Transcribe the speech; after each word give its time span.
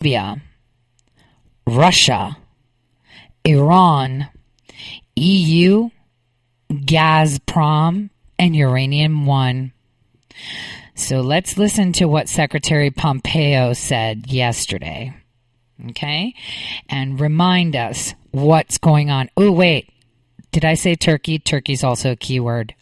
Arabia, 0.00 0.40
Russia, 1.66 2.38
Iran, 3.44 4.28
EU, 5.14 5.90
Gazprom, 6.72 8.08
and 8.38 8.56
Uranium 8.56 9.26
One. 9.26 9.72
So 10.94 11.20
let's 11.20 11.58
listen 11.58 11.92
to 11.94 12.06
what 12.06 12.30
Secretary 12.30 12.90
Pompeo 12.90 13.74
said 13.74 14.32
yesterday. 14.32 15.14
Okay? 15.90 16.34
And 16.88 17.20
remind 17.20 17.76
us 17.76 18.14
what's 18.30 18.78
going 18.78 19.10
on. 19.10 19.28
Oh, 19.36 19.52
wait. 19.52 19.90
Did 20.50 20.64
I 20.64 20.74
say 20.74 20.94
Turkey? 20.94 21.38
Turkey's 21.38 21.84
also 21.84 22.12
a 22.12 22.16
keyword. 22.16 22.74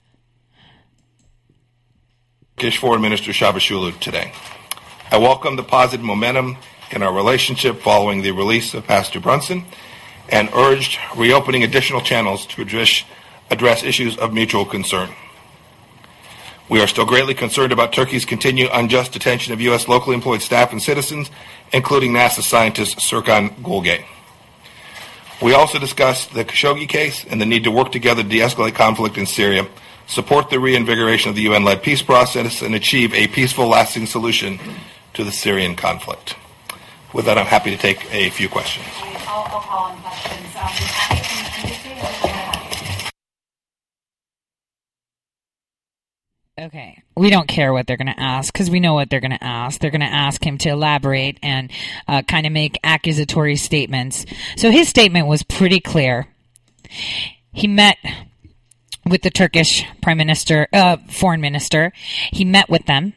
Turkish 2.57 2.79
Foreign 2.79 3.03
Minister 3.03 3.33
Çavuşoğlu 3.33 3.99
today. 3.99 4.31
I 5.11 5.19
welcome 5.19 5.57
the 5.57 5.65
positive 5.65 6.05
momentum 6.05 6.57
in 6.91 7.03
our 7.03 7.13
relationship 7.13 7.81
following 7.81 8.23
the 8.23 8.33
release 8.33 8.75
of 8.75 8.87
Pastor 8.87 9.21
Brunson 9.21 9.65
and 10.29 10.51
urged 10.55 10.99
reopening 11.17 11.63
additional 11.63 12.01
channels 12.01 12.47
to 12.47 12.63
address, 12.63 13.05
address 13.51 13.83
issues 13.83 14.17
of 14.17 14.33
mutual 14.33 14.65
concern. 14.65 15.11
We 16.69 16.81
are 16.81 16.87
still 16.87 17.07
greatly 17.07 17.35
concerned 17.35 17.73
about 17.73 17.93
Turkey's 17.93 18.27
continued 18.27 18.69
unjust 18.73 19.13
detention 19.13 19.55
of 19.55 19.61
U.S. 19.63 19.89
locally 19.89 20.15
employed 20.15 20.43
staff 20.43 20.71
and 20.71 20.83
citizens, 20.83 21.31
including 21.73 22.13
NASA 22.13 22.43
scientist 22.43 22.99
Serkan 22.99 23.55
Golge. 23.63 24.05
We 25.41 25.55
also 25.55 25.79
discussed 25.79 26.35
the 26.35 26.45
Khashoggi 26.45 26.89
case 26.89 27.25
and 27.25 27.41
the 27.41 27.47
need 27.47 27.65
to 27.65 27.71
work 27.71 27.91
together 27.91 28.23
to 28.23 28.29
de-escalate 28.29 28.75
conflict 28.75 29.17
in 29.17 29.25
Syria, 29.25 29.67
support 30.07 30.51
the 30.51 30.61
reinvigoration 30.61 31.31
of 31.31 31.37
the 31.37 31.43
UN-led 31.43 31.83
peace 31.83 32.03
process, 32.03 32.61
and 32.61 32.75
achieve 32.75 33.15
a 33.15 33.29
peaceful, 33.29 33.69
lasting 33.69 34.07
solution 34.07 34.59
to 35.15 35.25
the 35.25 35.33
Syrian 35.33 35.75
conflict. 35.75 36.35
With 37.13 37.25
that, 37.25 37.39
I'm 37.39 37.47
happy 37.47 37.71
to 37.71 37.77
take 37.77 38.13
a 38.13 38.31
few 38.31 38.49
questions. 38.49 38.87
Okay. 46.59 47.03
We 47.17 47.31
don't 47.31 47.47
care 47.47 47.73
what 47.73 47.87
they're 47.87 47.97
going 47.97 48.13
to 48.13 48.21
ask 48.21 48.53
because 48.53 48.69
we 48.69 48.81
know 48.81 48.95
what 48.95 49.11
they're 49.11 49.21
going 49.21 49.31
to 49.31 49.45
ask. 49.45 49.81
They're 49.81 49.93
going 49.93 50.01
to 50.01 50.07
ask 50.07 50.45
him 50.45 50.59
to 50.59 50.71
elaborate 50.71 51.39
and 51.43 51.71
uh, 52.09 52.23
kind 52.23 52.47
of 52.47 52.53
make 52.53 52.79
accusatory 52.83 53.57
statements. 53.57 54.27
So 54.57 54.71
his 54.71 54.89
statement 54.89 55.29
was 55.29 55.45
pretty 55.45 55.79
clear. 55.79 56.27
He 57.53 57.69
met 57.69 57.97
with 59.07 59.23
the 59.23 59.31
Turkish 59.31 59.85
prime 60.03 60.19
minister, 60.19 60.67
uh, 60.73 60.97
foreign 61.09 61.41
minister. 61.41 61.93
He 62.33 62.45
met 62.45 62.69
with 62.69 62.87
them. 62.87 63.15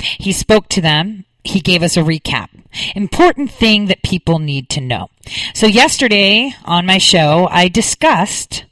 He 0.00 0.32
spoke 0.32 0.68
to 0.68 0.80
them. 0.80 1.24
He 1.48 1.60
gave 1.60 1.82
us 1.82 1.96
a 1.96 2.00
recap. 2.00 2.48
Important 2.94 3.50
thing 3.50 3.86
that 3.86 4.02
people 4.02 4.38
need 4.38 4.68
to 4.70 4.80
know. 4.80 5.08
So 5.54 5.66
yesterday 5.66 6.52
on 6.64 6.86
my 6.86 6.98
show, 6.98 7.48
I 7.50 7.68
discussed 7.68 8.64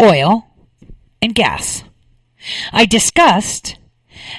oil 0.00 0.46
and 1.20 1.34
gas. 1.34 1.84
I 2.72 2.86
discussed 2.86 3.76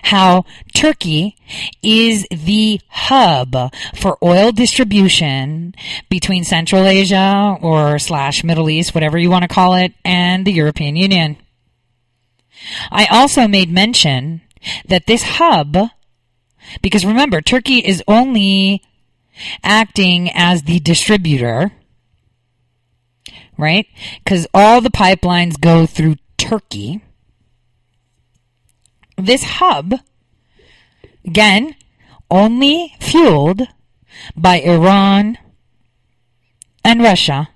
how 0.03 0.45
Turkey 0.73 1.35
is 1.81 2.27
the 2.31 2.81
hub 2.89 3.55
for 3.95 4.17
oil 4.23 4.51
distribution 4.51 5.73
between 6.09 6.43
Central 6.43 6.85
Asia 6.85 7.57
or 7.61 7.99
slash 7.99 8.43
Middle 8.43 8.69
East, 8.69 8.93
whatever 8.93 9.17
you 9.17 9.29
want 9.29 9.43
to 9.43 9.47
call 9.47 9.75
it, 9.75 9.93
and 10.03 10.45
the 10.45 10.53
European 10.53 10.95
Union. 10.95 11.38
I 12.91 13.05
also 13.05 13.47
made 13.47 13.71
mention 13.71 14.41
that 14.88 15.05
this 15.05 15.23
hub, 15.23 15.77
because 16.81 17.05
remember, 17.05 17.41
Turkey 17.41 17.79
is 17.79 18.03
only 18.07 18.81
acting 19.63 20.29
as 20.33 20.63
the 20.63 20.79
distributor, 20.79 21.71
right? 23.57 23.87
Because 24.23 24.47
all 24.53 24.81
the 24.81 24.89
pipelines 24.89 25.59
go 25.59 25.85
through 25.85 26.16
Turkey. 26.38 27.01
This 29.17 29.44
hub, 29.44 29.95
again, 31.25 31.75
only 32.29 32.95
fueled 33.00 33.67
by 34.35 34.59
Iran 34.61 35.38
and 36.83 37.01
Russia. 37.01 37.50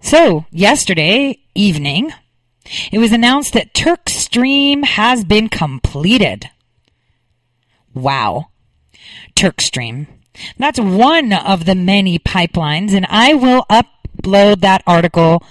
So, 0.00 0.46
yesterday 0.50 1.38
evening, 1.54 2.12
it 2.90 2.98
was 2.98 3.12
announced 3.12 3.52
that 3.54 3.74
Turk 3.74 4.08
Stream 4.08 4.82
has 4.82 5.24
been 5.24 5.48
completed. 5.48 6.50
Wow. 7.94 8.48
TurkStream. 9.34 10.06
That's 10.58 10.80
one 10.80 11.32
of 11.32 11.64
the 11.64 11.74
many 11.74 12.18
pipelines, 12.18 12.92
and 12.92 13.06
I 13.08 13.34
will 13.34 13.66
upload 13.70 14.60
that 14.60 14.82
article 14.86 15.42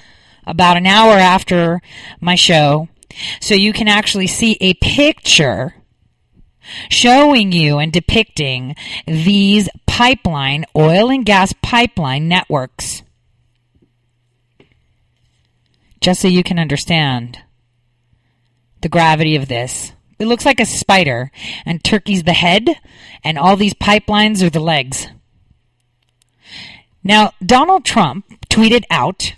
about 0.46 0.78
an 0.78 0.88
hour 0.88 1.14
after 1.14 1.82
my 2.20 2.36
show 2.36 2.90
so 3.40 3.54
you 3.54 3.74
can 3.74 3.88
actually 3.88 4.28
see 4.28 4.58
a 4.60 4.74
picture 4.76 5.76
showing 6.90 7.52
you 7.52 7.78
and 7.78 7.92
depicting 7.92 8.76
these 9.06 9.70
pipeline, 9.86 10.66
oil 10.76 11.10
and 11.10 11.26
gas 11.26 11.54
pipeline 11.62 12.28
networks. 12.28 13.04
Just 16.00 16.22
so 16.22 16.28
you 16.28 16.44
can 16.44 16.58
understand 16.58 17.40
the 18.82 18.90
gravity 18.90 19.36
of 19.36 19.48
this. 19.48 19.94
It 20.22 20.28
looks 20.28 20.46
like 20.46 20.60
a 20.60 20.68
spider, 20.68 21.32
and 21.66 21.84
Turkey's 21.84 22.24
the 22.24 22.34
head, 22.34 22.70
and 23.24 23.40
all 23.40 23.56
these 23.56 23.74
pipelines 23.74 24.44
are 24.44 24.52
the 24.52 24.60
legs. 24.60 25.08
Now, 27.04 27.32
Donald 27.44 27.84
Trump 27.84 28.26
tweeted 28.48 28.84
out 28.92 29.34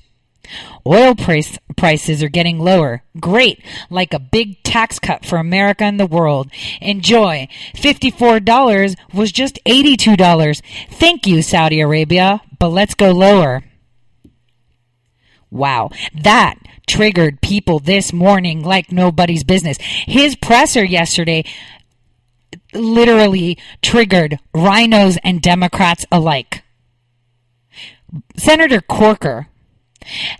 Oil 0.86 1.16
price, 1.16 1.58
prices 1.78 2.22
are 2.22 2.28
getting 2.28 2.60
lower. 2.60 3.04
Great. 3.18 3.64
Like 3.90 4.14
a 4.14 4.20
big 4.20 4.62
tax 4.64 5.00
cut 5.00 5.26
for 5.26 5.38
America 5.38 5.86
and 5.86 5.98
the 5.98 6.06
world. 6.06 6.52
Enjoy. 6.82 7.48
$54 7.76 8.96
was 9.14 9.32
just 9.32 9.60
$82. 9.66 10.62
Thank 10.92 11.26
you, 11.26 11.42
Saudi 11.42 11.80
Arabia, 11.80 12.42
but 12.60 12.68
let's 12.68 12.94
go 12.94 13.12
lower. 13.12 13.64
Wow. 15.54 15.92
That 16.20 16.56
triggered 16.88 17.40
people 17.40 17.78
this 17.78 18.12
morning 18.12 18.64
like 18.64 18.92
nobody's 18.92 19.44
business. 19.44 19.78
His 19.80 20.36
presser 20.36 20.84
yesterday 20.84 21.46
literally 22.74 23.60
triggered 23.84 24.40
RINOs 24.56 25.20
and 25.24 25.44
Democrats 25.44 26.08
alike. 26.12 26.64
Senator 28.36 28.82
Corker 28.82 29.48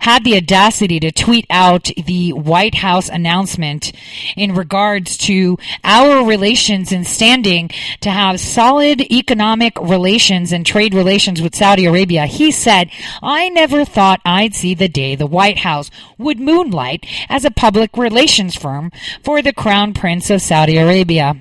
had 0.00 0.24
the 0.24 0.36
audacity 0.36 1.00
to 1.00 1.12
tweet 1.12 1.46
out 1.50 1.90
the 2.04 2.32
White 2.32 2.76
House 2.76 3.08
announcement 3.08 3.92
in 4.36 4.54
regards 4.54 5.16
to 5.18 5.58
our 5.82 6.24
relations 6.24 6.92
and 6.92 7.06
standing 7.06 7.70
to 8.00 8.10
have 8.10 8.40
solid 8.40 9.00
economic 9.12 9.78
relations 9.80 10.52
and 10.52 10.64
trade 10.64 10.94
relations 10.94 11.40
with 11.40 11.54
Saudi 11.54 11.86
Arabia. 11.86 12.26
He 12.26 12.50
said, 12.50 12.90
I 13.22 13.48
never 13.48 13.84
thought 13.84 14.20
I'd 14.24 14.54
see 14.54 14.74
the 14.74 14.88
day 14.88 15.14
the 15.14 15.26
White 15.26 15.58
House 15.58 15.90
would 16.18 16.40
moonlight 16.40 17.06
as 17.28 17.44
a 17.44 17.50
public 17.50 17.96
relations 17.96 18.54
firm 18.54 18.90
for 19.22 19.42
the 19.42 19.52
Crown 19.52 19.94
Prince 19.94 20.30
of 20.30 20.42
Saudi 20.42 20.76
Arabia. 20.76 21.36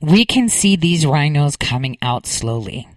We 0.00 0.24
can 0.24 0.48
see 0.48 0.76
these 0.76 1.04
RINOs 1.04 1.58
coming 1.58 1.98
out 2.00 2.26
slowly. 2.26 2.88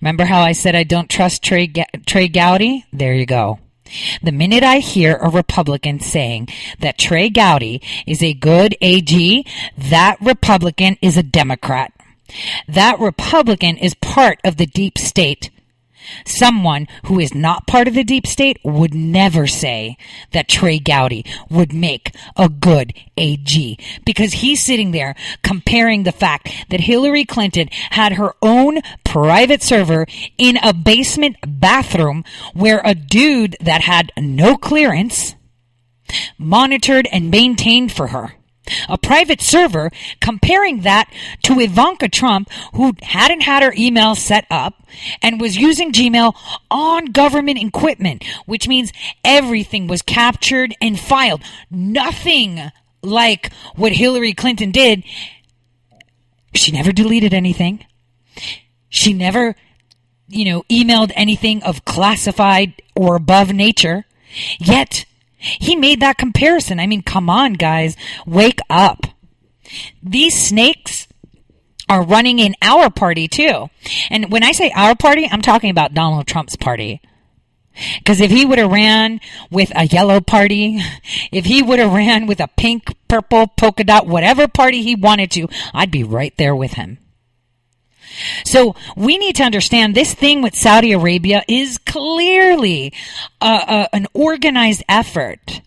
Remember 0.00 0.24
how 0.24 0.40
I 0.40 0.52
said 0.52 0.74
I 0.74 0.84
don't 0.84 1.10
trust 1.10 1.42
Trey, 1.42 1.66
Ga- 1.66 1.86
Trey 2.06 2.28
Gowdy? 2.28 2.84
There 2.92 3.14
you 3.14 3.26
go. 3.26 3.58
The 4.22 4.32
minute 4.32 4.62
I 4.62 4.78
hear 4.78 5.16
a 5.16 5.30
Republican 5.30 6.00
saying 6.00 6.48
that 6.80 6.98
Trey 6.98 7.30
Gowdy 7.30 7.80
is 8.06 8.22
a 8.22 8.34
good 8.34 8.76
AG, 8.80 9.46
that 9.76 10.16
Republican 10.20 10.98
is 11.00 11.16
a 11.16 11.22
Democrat. 11.22 11.92
That 12.66 13.00
Republican 13.00 13.78
is 13.78 13.94
part 13.94 14.38
of 14.44 14.56
the 14.56 14.66
deep 14.66 14.98
state. 14.98 15.50
Someone 16.24 16.86
who 17.06 17.18
is 17.18 17.34
not 17.34 17.66
part 17.66 17.88
of 17.88 17.94
the 17.94 18.04
deep 18.04 18.26
state 18.26 18.58
would 18.64 18.94
never 18.94 19.46
say 19.46 19.96
that 20.32 20.48
Trey 20.48 20.78
Gowdy 20.78 21.24
would 21.50 21.72
make 21.72 22.14
a 22.36 22.48
good 22.48 22.94
AG 23.16 23.78
because 24.04 24.34
he's 24.34 24.62
sitting 24.62 24.90
there 24.90 25.14
comparing 25.42 26.02
the 26.02 26.12
fact 26.12 26.50
that 26.70 26.80
Hillary 26.80 27.24
Clinton 27.24 27.68
had 27.90 28.14
her 28.14 28.34
own 28.42 28.80
private 29.04 29.62
server 29.62 30.06
in 30.36 30.56
a 30.58 30.72
basement 30.72 31.36
bathroom 31.46 32.24
where 32.54 32.80
a 32.84 32.94
dude 32.94 33.56
that 33.60 33.82
had 33.82 34.12
no 34.16 34.56
clearance 34.56 35.34
monitored 36.38 37.06
and 37.12 37.30
maintained 37.30 37.92
for 37.92 38.08
her 38.08 38.34
a 38.88 38.98
private 38.98 39.40
server, 39.40 39.90
comparing 40.20 40.80
that 40.82 41.10
to 41.42 41.60
Ivanka 41.60 42.08
Trump, 42.08 42.50
who 42.74 42.94
hadn't 43.02 43.42
had 43.42 43.62
her 43.62 43.74
email 43.76 44.14
set 44.14 44.46
up 44.50 44.82
and 45.22 45.40
was 45.40 45.56
using 45.56 45.92
Gmail 45.92 46.34
on 46.70 47.06
government 47.06 47.58
equipment, 47.58 48.24
which 48.46 48.68
means 48.68 48.92
everything 49.24 49.86
was 49.86 50.02
captured 50.02 50.74
and 50.80 50.98
filed. 50.98 51.42
Nothing 51.70 52.70
like 53.02 53.52
what 53.76 53.92
Hillary 53.92 54.32
Clinton 54.32 54.70
did 54.70 55.04
She 56.54 56.72
never 56.72 56.92
deleted 56.92 57.34
anything. 57.34 57.84
She 58.88 59.12
never, 59.12 59.54
you 60.28 60.44
know, 60.44 60.62
emailed 60.70 61.12
anything 61.14 61.62
of 61.62 61.84
classified 61.84 62.74
or 62.96 63.14
above 63.16 63.52
nature. 63.52 64.06
Yet, 64.58 65.04
he 65.38 65.76
made 65.76 66.00
that 66.00 66.18
comparison. 66.18 66.80
I 66.80 66.86
mean, 66.86 67.02
come 67.02 67.30
on, 67.30 67.54
guys. 67.54 67.96
Wake 68.26 68.60
up. 68.68 69.06
These 70.02 70.48
snakes 70.48 71.06
are 71.88 72.02
running 72.02 72.38
in 72.38 72.54
our 72.60 72.90
party 72.90 73.28
too. 73.28 73.68
And 74.10 74.30
when 74.30 74.42
I 74.42 74.52
say 74.52 74.70
our 74.74 74.94
party, 74.94 75.28
I'm 75.30 75.42
talking 75.42 75.70
about 75.70 75.94
Donald 75.94 76.26
Trump's 76.26 76.56
party. 76.56 77.00
Because 77.98 78.20
if 78.20 78.30
he 78.30 78.44
would 78.44 78.58
have 78.58 78.72
ran 78.72 79.20
with 79.50 79.70
a 79.74 79.86
yellow 79.86 80.20
party, 80.20 80.80
if 81.32 81.44
he 81.44 81.62
would 81.62 81.78
have 81.78 81.92
ran 81.92 82.26
with 82.26 82.40
a 82.40 82.48
pink, 82.48 82.94
purple, 83.06 83.46
polka 83.46 83.84
dot, 83.84 84.06
whatever 84.06 84.48
party 84.48 84.82
he 84.82 84.94
wanted 84.94 85.30
to, 85.32 85.48
I'd 85.72 85.90
be 85.90 86.02
right 86.02 86.36
there 86.36 86.56
with 86.56 86.72
him. 86.72 86.98
So 88.44 88.74
we 88.96 89.18
need 89.18 89.36
to 89.36 89.44
understand 89.44 89.94
this 89.94 90.14
thing 90.14 90.42
with 90.42 90.54
Saudi 90.54 90.92
Arabia 90.92 91.44
is 91.48 91.78
clearly 91.78 92.92
an 93.40 94.06
organized 94.14 94.82
effort 94.88 95.60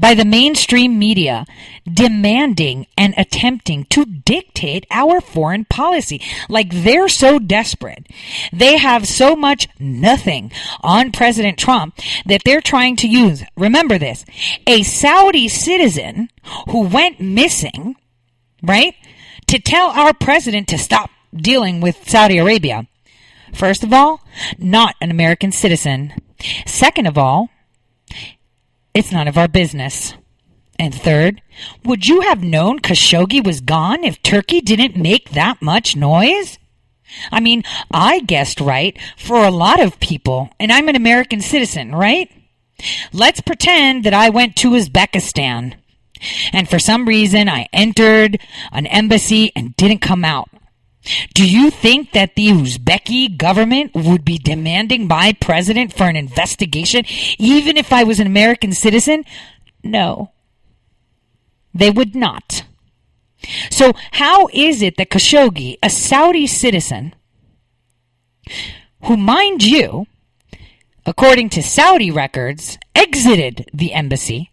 by 0.00 0.14
the 0.14 0.24
mainstream 0.24 0.98
media 0.98 1.46
demanding 1.90 2.86
and 2.98 3.14
attempting 3.16 3.84
to 3.84 4.04
dictate 4.04 4.84
our 4.90 5.20
foreign 5.20 5.64
policy. 5.64 6.20
Like 6.48 6.82
they're 6.82 7.08
so 7.08 7.38
desperate. 7.38 8.08
They 8.52 8.78
have 8.78 9.06
so 9.06 9.36
much 9.36 9.68
nothing 9.78 10.50
on 10.82 11.12
President 11.12 11.56
Trump 11.56 11.98
that 12.26 12.42
they're 12.44 12.60
trying 12.60 12.96
to 12.96 13.08
use, 13.08 13.44
remember 13.56 13.96
this, 13.96 14.24
a 14.66 14.82
Saudi 14.82 15.46
citizen 15.48 16.30
who 16.68 16.80
went 16.80 17.20
missing, 17.20 17.94
right? 18.62 18.94
To 19.46 19.60
tell 19.60 19.90
our 19.90 20.12
president 20.12 20.66
to 20.68 20.78
stop 20.78 21.10
dealing 21.34 21.80
with 21.80 22.08
Saudi 22.08 22.38
Arabia. 22.38 22.86
First 23.52 23.82
of 23.82 23.92
all, 23.92 24.20
not 24.58 24.96
an 25.00 25.10
American 25.10 25.52
citizen. 25.52 26.14
Second 26.66 27.06
of 27.06 27.18
all, 27.18 27.48
it's 28.94 29.12
none 29.12 29.28
of 29.28 29.38
our 29.38 29.48
business. 29.48 30.14
And 30.78 30.94
third, 30.94 31.42
would 31.84 32.06
you 32.08 32.22
have 32.22 32.42
known 32.42 32.78
Khashoggi 32.78 33.44
was 33.44 33.60
gone 33.60 34.02
if 34.02 34.22
Turkey 34.22 34.60
didn't 34.60 34.96
make 34.96 35.30
that 35.30 35.60
much 35.60 35.94
noise? 35.94 36.58
I 37.30 37.40
mean, 37.40 37.64
I 37.90 38.20
guessed 38.20 38.60
right 38.60 38.96
for 39.16 39.44
a 39.44 39.50
lot 39.50 39.80
of 39.80 40.00
people, 40.00 40.50
and 40.58 40.72
I'm 40.72 40.88
an 40.88 40.96
American 40.96 41.40
citizen, 41.40 41.94
right? 41.94 42.30
Let's 43.12 43.40
pretend 43.40 44.04
that 44.04 44.14
I 44.14 44.30
went 44.30 44.56
to 44.56 44.70
Uzbekistan, 44.70 45.74
and 46.52 46.68
for 46.68 46.78
some 46.78 47.06
reason 47.06 47.48
I 47.48 47.68
entered 47.72 48.40
an 48.72 48.86
embassy 48.86 49.52
and 49.54 49.76
didn't 49.76 50.00
come 50.00 50.24
out. 50.24 50.48
Do 51.34 51.48
you 51.48 51.70
think 51.70 52.12
that 52.12 52.34
the 52.34 52.48
Uzbeki 52.48 53.36
government 53.36 53.92
would 53.94 54.24
be 54.24 54.38
demanding 54.38 55.08
my 55.08 55.34
president 55.40 55.92
for 55.92 56.04
an 56.04 56.16
investigation 56.16 57.04
even 57.38 57.76
if 57.76 57.92
I 57.92 58.04
was 58.04 58.20
an 58.20 58.26
American 58.26 58.72
citizen? 58.72 59.24
No. 59.82 60.32
They 61.72 61.90
would 61.90 62.14
not. 62.14 62.64
So, 63.70 63.94
how 64.12 64.48
is 64.52 64.82
it 64.82 64.98
that 64.98 65.08
Khashoggi, 65.08 65.78
a 65.82 65.88
Saudi 65.88 66.46
citizen, 66.46 67.14
who, 69.04 69.16
mind 69.16 69.62
you, 69.62 70.06
according 71.06 71.48
to 71.50 71.62
Saudi 71.62 72.10
records, 72.10 72.78
exited 72.94 73.70
the 73.72 73.94
embassy, 73.94 74.49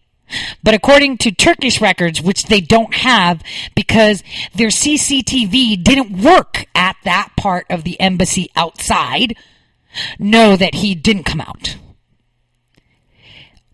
but 0.64 0.74
according 0.74 1.18
to 1.20 1.32
Turkish 1.32 1.82
records, 1.82 2.22
which 2.22 2.46
they 2.46 2.62
don't 2.62 2.94
have 2.96 3.42
because 3.76 4.24
their 4.54 4.70
CCTV 4.70 5.84
didn't 5.84 6.22
work 6.24 6.66
at 6.76 6.98
that 7.04 7.32
part 7.38 7.66
of 7.70 7.84
the 7.84 8.00
embassy 8.00 8.50
outside, 8.56 9.36
know 10.20 10.56
that 10.56 10.76
he 10.76 10.96
didn't 10.96 11.24
come 11.24 11.42
out. 11.42 11.78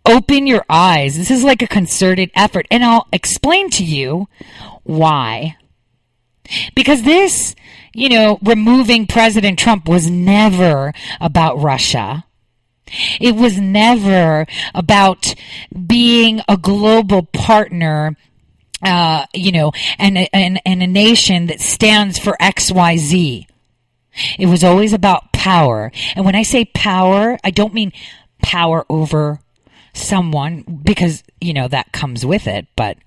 Open 0.05 0.47
your 0.47 0.65
eyes. 0.69 1.17
This 1.17 1.31
is 1.31 1.43
like 1.43 1.61
a 1.61 1.67
concerted 1.67 2.29
effort, 2.35 2.67
and 2.69 2.83
I'll 2.83 3.07
explain 3.13 3.69
to 3.71 3.83
you 3.83 4.27
why. 4.83 5.55
Because 6.75 7.03
this, 7.03 7.55
you 7.93 8.09
know, 8.09 8.37
removing 8.43 9.07
President 9.07 9.57
Trump 9.57 9.87
was 9.87 10.09
never 10.09 10.93
about 11.21 11.61
Russia. 11.61 12.25
It 13.19 13.35
was 13.35 13.59
never 13.59 14.45
about 14.73 15.33
being 15.87 16.41
a 16.47 16.57
global 16.57 17.23
partner 17.23 18.15
uh, 18.83 19.25
you 19.33 19.51
know, 19.51 19.71
and, 19.97 20.27
and, 20.33 20.61
and 20.65 20.83
a 20.83 20.87
nation 20.87 21.45
that 21.47 21.61
stands 21.61 22.19
for 22.19 22.35
XYZ. 22.41 23.45
It 24.37 24.45
was 24.45 24.63
always 24.63 24.93
about 24.93 25.31
power. 25.31 25.91
And 26.15 26.25
when 26.25 26.35
I 26.35 26.43
say 26.43 26.65
power, 26.65 27.37
I 27.43 27.51
don't 27.51 27.73
mean 27.73 27.93
power 28.41 28.85
over 28.89 29.39
someone 29.93 30.63
because, 30.83 31.23
you 31.39 31.53
know, 31.53 31.67
that 31.67 31.91
comes 31.91 32.25
with 32.25 32.47
it, 32.47 32.67
but 32.75 32.97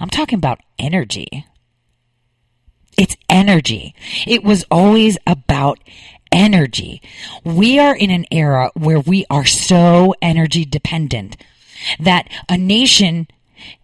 I'm 0.00 0.08
talking 0.10 0.38
about 0.38 0.60
energy. 0.78 1.44
It's 2.96 3.16
energy. 3.28 3.94
It 4.26 4.42
was 4.42 4.64
always 4.70 5.18
about 5.26 5.78
energy. 6.32 7.02
We 7.44 7.78
are 7.78 7.94
in 7.94 8.10
an 8.10 8.26
era 8.30 8.70
where 8.74 9.00
we 9.00 9.24
are 9.30 9.44
so 9.44 10.14
energy 10.20 10.64
dependent 10.64 11.36
that 11.98 12.28
a 12.48 12.56
nation 12.56 13.28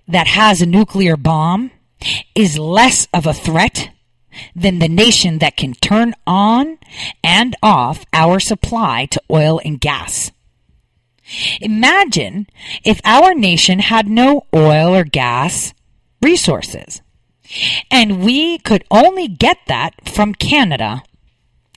that 0.09 0.27
has 0.27 0.61
a 0.61 0.67
nuclear 0.67 1.17
bomb 1.17 1.71
is 2.35 2.59
less 2.59 3.09
of 3.13 3.27
a 3.27 3.35
threat 3.35 3.91
than 4.55 4.79
the 4.79 4.89
nation 4.89 5.39
that 5.39 5.57
can 5.57 5.75
turn 5.75 6.15
on 6.27 6.79
and 7.23 7.55
off 7.63 8.05
our 8.13 8.41
supply 8.41 9.07
to 9.07 9.23
oil 9.31 9.61
and 9.65 9.81
gas. 9.81 10.33
Imagine 11.61 12.47
if 12.85 13.01
our 13.05 13.35
nation 13.35 13.79
had 13.79 14.09
no 14.09 14.47
oil 14.55 14.95
or 14.95 15.05
gas 15.05 15.73
resources 16.21 17.01
and 17.91 18.25
we 18.25 18.59
could 18.59 18.85
only 18.91 19.29
get 19.29 19.59
that 19.67 19.95
from 20.09 20.35
Canada 20.35 21.03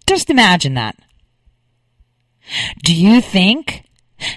just 0.07 0.29
imagine 0.29 0.73
that. 0.75 0.97
Do 2.83 2.95
you 2.95 3.21
think 3.21 3.83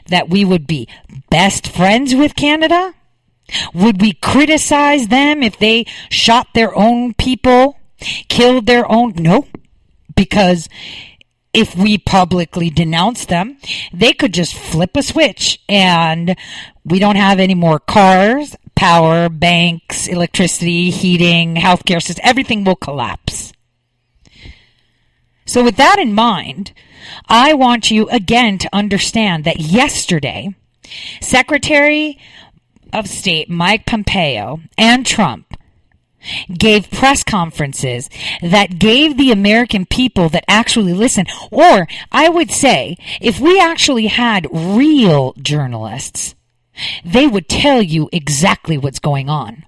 that 0.08 0.28
we 0.28 0.44
would 0.44 0.66
be 0.66 0.88
best 1.30 1.66
friends 1.68 2.14
with 2.14 2.34
Canada? 2.34 2.94
Would 3.74 4.00
we 4.00 4.12
criticize 4.12 5.08
them 5.08 5.42
if 5.42 5.58
they 5.58 5.86
shot 6.10 6.48
their 6.54 6.76
own 6.76 7.14
people, 7.14 7.78
killed 8.28 8.66
their 8.66 8.90
own? 8.90 9.14
No, 9.16 9.46
because 10.14 10.68
if 11.52 11.74
we 11.74 11.98
publicly 11.98 12.70
denounce 12.70 13.24
them, 13.24 13.58
they 13.92 14.12
could 14.12 14.32
just 14.32 14.54
flip 14.54 14.96
a 14.96 15.02
switch 15.02 15.60
and 15.68 16.36
we 16.84 16.98
don't 16.98 17.16
have 17.16 17.40
any 17.40 17.54
more 17.54 17.80
cars, 17.80 18.54
power, 18.76 19.28
banks, 19.28 20.06
electricity, 20.06 20.90
heating, 20.90 21.56
healthcare 21.56 22.02
system. 22.02 22.22
Everything 22.24 22.64
will 22.64 22.76
collapse. 22.76 23.52
So, 25.50 25.64
with 25.64 25.74
that 25.78 25.98
in 25.98 26.14
mind, 26.14 26.72
I 27.26 27.54
want 27.54 27.90
you 27.90 28.08
again 28.10 28.56
to 28.58 28.68
understand 28.72 29.42
that 29.42 29.58
yesterday, 29.58 30.54
Secretary 31.20 32.20
of 32.92 33.08
State 33.08 33.50
Mike 33.50 33.84
Pompeo 33.84 34.60
and 34.78 35.04
Trump 35.04 35.56
gave 36.56 36.88
press 36.92 37.24
conferences 37.24 38.08
that 38.40 38.78
gave 38.78 39.18
the 39.18 39.32
American 39.32 39.86
people 39.86 40.28
that 40.28 40.44
actually 40.46 40.92
listen, 40.92 41.26
or 41.50 41.88
I 42.12 42.28
would 42.28 42.52
say, 42.52 42.96
if 43.20 43.40
we 43.40 43.58
actually 43.58 44.06
had 44.06 44.46
real 44.52 45.34
journalists, 45.36 46.36
they 47.04 47.26
would 47.26 47.48
tell 47.48 47.82
you 47.82 48.08
exactly 48.12 48.78
what's 48.78 49.00
going 49.00 49.28
on. 49.28 49.64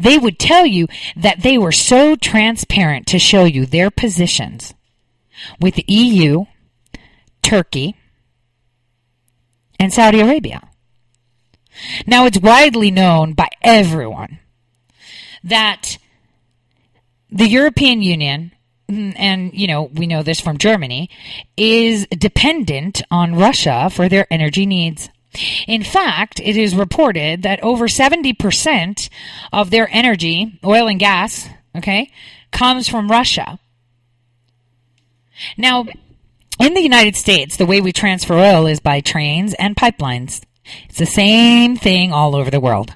They 0.00 0.18
would 0.18 0.38
tell 0.38 0.66
you 0.66 0.88
that 1.16 1.42
they 1.42 1.58
were 1.58 1.72
so 1.72 2.16
transparent 2.16 3.06
to 3.08 3.18
show 3.18 3.44
you 3.44 3.66
their 3.66 3.90
positions 3.90 4.74
with 5.60 5.74
the 5.74 5.84
EU, 5.88 6.44
Turkey, 7.42 7.96
and 9.78 9.92
Saudi 9.92 10.20
Arabia. 10.20 10.68
Now, 12.06 12.26
it's 12.26 12.38
widely 12.38 12.90
known 12.90 13.32
by 13.32 13.48
everyone 13.62 14.38
that 15.42 15.98
the 17.30 17.48
European 17.48 18.02
Union, 18.02 18.52
and 18.88 19.52
you 19.54 19.66
know, 19.66 19.84
we 19.84 20.06
know 20.06 20.22
this 20.22 20.40
from 20.40 20.58
Germany, 20.58 21.08
is 21.56 22.06
dependent 22.08 23.02
on 23.10 23.34
Russia 23.34 23.90
for 23.90 24.08
their 24.08 24.26
energy 24.30 24.66
needs. 24.66 25.08
In 25.66 25.82
fact, 25.82 26.40
it 26.40 26.56
is 26.56 26.74
reported 26.74 27.42
that 27.42 27.62
over 27.62 27.88
70% 27.88 29.08
of 29.52 29.70
their 29.70 29.88
energy, 29.90 30.58
oil 30.64 30.88
and 30.88 31.00
gas, 31.00 31.48
okay, 31.76 32.10
comes 32.50 32.88
from 32.88 33.10
Russia. 33.10 33.58
Now, 35.56 35.86
in 36.60 36.74
the 36.74 36.82
United 36.82 37.16
States, 37.16 37.56
the 37.56 37.66
way 37.66 37.80
we 37.80 37.92
transfer 37.92 38.34
oil 38.34 38.66
is 38.66 38.80
by 38.80 39.00
trains 39.00 39.54
and 39.54 39.74
pipelines. 39.74 40.42
It's 40.88 40.98
the 40.98 41.06
same 41.06 41.76
thing 41.76 42.12
all 42.12 42.36
over 42.36 42.50
the 42.50 42.60
world. 42.60 42.94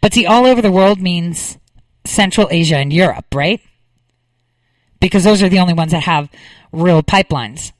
But 0.00 0.14
see, 0.14 0.24
all 0.24 0.46
over 0.46 0.62
the 0.62 0.72
world 0.72 1.00
means 1.00 1.58
Central 2.04 2.48
Asia 2.50 2.76
and 2.76 2.92
Europe, 2.92 3.26
right? 3.34 3.60
Because 5.00 5.24
those 5.24 5.42
are 5.42 5.48
the 5.48 5.58
only 5.58 5.74
ones 5.74 5.92
that 5.92 6.04
have 6.04 6.30
real 6.72 7.02
pipelines. 7.02 7.72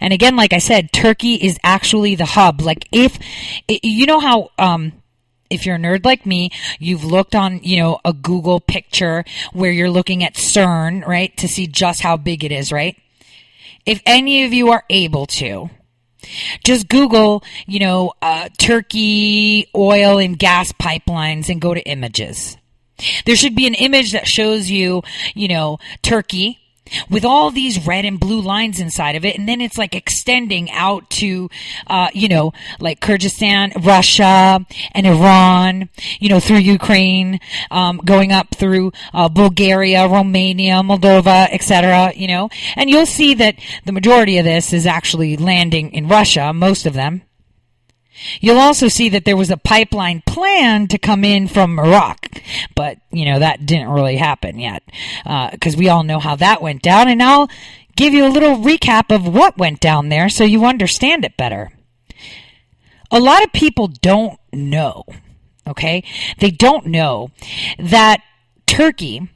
And 0.00 0.12
again, 0.12 0.36
like 0.36 0.52
I 0.52 0.58
said, 0.58 0.92
Turkey 0.92 1.34
is 1.34 1.58
actually 1.62 2.14
the 2.14 2.24
hub. 2.24 2.60
Like 2.60 2.88
if, 2.92 3.18
you 3.68 4.06
know 4.06 4.20
how, 4.20 4.50
um, 4.58 4.92
if 5.50 5.64
you're 5.64 5.76
a 5.76 5.78
nerd 5.78 6.04
like 6.04 6.26
me, 6.26 6.50
you've 6.78 7.04
looked 7.04 7.34
on, 7.34 7.60
you 7.62 7.78
know, 7.78 7.98
a 8.04 8.12
Google 8.12 8.60
picture 8.60 9.24
where 9.52 9.72
you're 9.72 9.90
looking 9.90 10.22
at 10.22 10.34
CERN, 10.34 11.06
right? 11.06 11.34
To 11.38 11.48
see 11.48 11.66
just 11.66 12.00
how 12.00 12.16
big 12.16 12.44
it 12.44 12.52
is, 12.52 12.70
right? 12.72 12.96
If 13.86 14.02
any 14.04 14.44
of 14.44 14.52
you 14.52 14.70
are 14.70 14.84
able 14.90 15.26
to, 15.26 15.70
just 16.64 16.88
Google, 16.88 17.42
you 17.66 17.78
know, 17.78 18.12
uh, 18.20 18.48
Turkey 18.58 19.68
oil 19.74 20.18
and 20.18 20.38
gas 20.38 20.72
pipelines 20.72 21.48
and 21.48 21.60
go 21.60 21.74
to 21.74 21.80
images. 21.80 22.56
There 23.24 23.36
should 23.36 23.54
be 23.54 23.66
an 23.66 23.74
image 23.74 24.12
that 24.12 24.26
shows 24.26 24.68
you, 24.68 25.02
you 25.34 25.48
know, 25.48 25.78
Turkey 26.02 26.58
with 27.10 27.24
all 27.24 27.50
these 27.50 27.86
red 27.86 28.04
and 28.04 28.18
blue 28.18 28.40
lines 28.40 28.80
inside 28.80 29.16
of 29.16 29.24
it. 29.24 29.38
And 29.38 29.48
then 29.48 29.60
it's 29.60 29.78
like 29.78 29.94
extending 29.94 30.70
out 30.70 31.08
to, 31.10 31.48
uh, 31.86 32.08
you 32.12 32.28
know, 32.28 32.52
like 32.80 33.00
Kyrgyzstan, 33.00 33.84
Russia, 33.84 34.64
and 34.92 35.06
Iran, 35.06 35.88
you 36.18 36.28
know, 36.28 36.40
through 36.40 36.58
Ukraine, 36.58 37.40
um, 37.70 37.98
going 38.04 38.32
up 38.32 38.54
through 38.54 38.92
uh, 39.12 39.28
Bulgaria, 39.28 40.08
Romania, 40.08 40.82
Moldova, 40.82 41.48
etc. 41.52 42.12
You 42.14 42.28
know, 42.28 42.48
and 42.76 42.90
you'll 42.90 43.06
see 43.06 43.34
that 43.34 43.56
the 43.84 43.92
majority 43.92 44.38
of 44.38 44.44
this 44.44 44.72
is 44.72 44.86
actually 44.86 45.36
landing 45.36 45.92
in 45.92 46.08
Russia, 46.08 46.52
most 46.52 46.86
of 46.86 46.94
them. 46.94 47.22
You'll 48.40 48.58
also 48.58 48.88
see 48.88 49.08
that 49.10 49.24
there 49.24 49.36
was 49.36 49.50
a 49.50 49.56
pipeline 49.56 50.22
planned 50.26 50.90
to 50.90 50.98
come 50.98 51.24
in 51.24 51.48
from 51.48 51.74
Morocco, 51.74 52.40
but 52.74 52.98
you 53.10 53.24
know 53.24 53.38
that 53.38 53.66
didn't 53.66 53.90
really 53.90 54.16
happen 54.16 54.58
yet 54.58 54.82
because 55.52 55.74
uh, 55.74 55.78
we 55.78 55.88
all 55.88 56.02
know 56.02 56.18
how 56.18 56.36
that 56.36 56.62
went 56.62 56.82
down. 56.82 57.08
And 57.08 57.22
I'll 57.22 57.48
give 57.96 58.14
you 58.14 58.26
a 58.26 58.28
little 58.30 58.56
recap 58.56 59.14
of 59.14 59.26
what 59.26 59.58
went 59.58 59.80
down 59.80 60.08
there 60.08 60.28
so 60.28 60.44
you 60.44 60.64
understand 60.64 61.24
it 61.24 61.36
better. 61.36 61.70
A 63.10 63.20
lot 63.20 63.44
of 63.44 63.52
people 63.52 63.88
don't 63.88 64.38
know, 64.52 65.04
okay? 65.66 66.04
They 66.38 66.50
don't 66.50 66.86
know 66.86 67.30
that 67.78 68.22
Turkey 68.66 69.28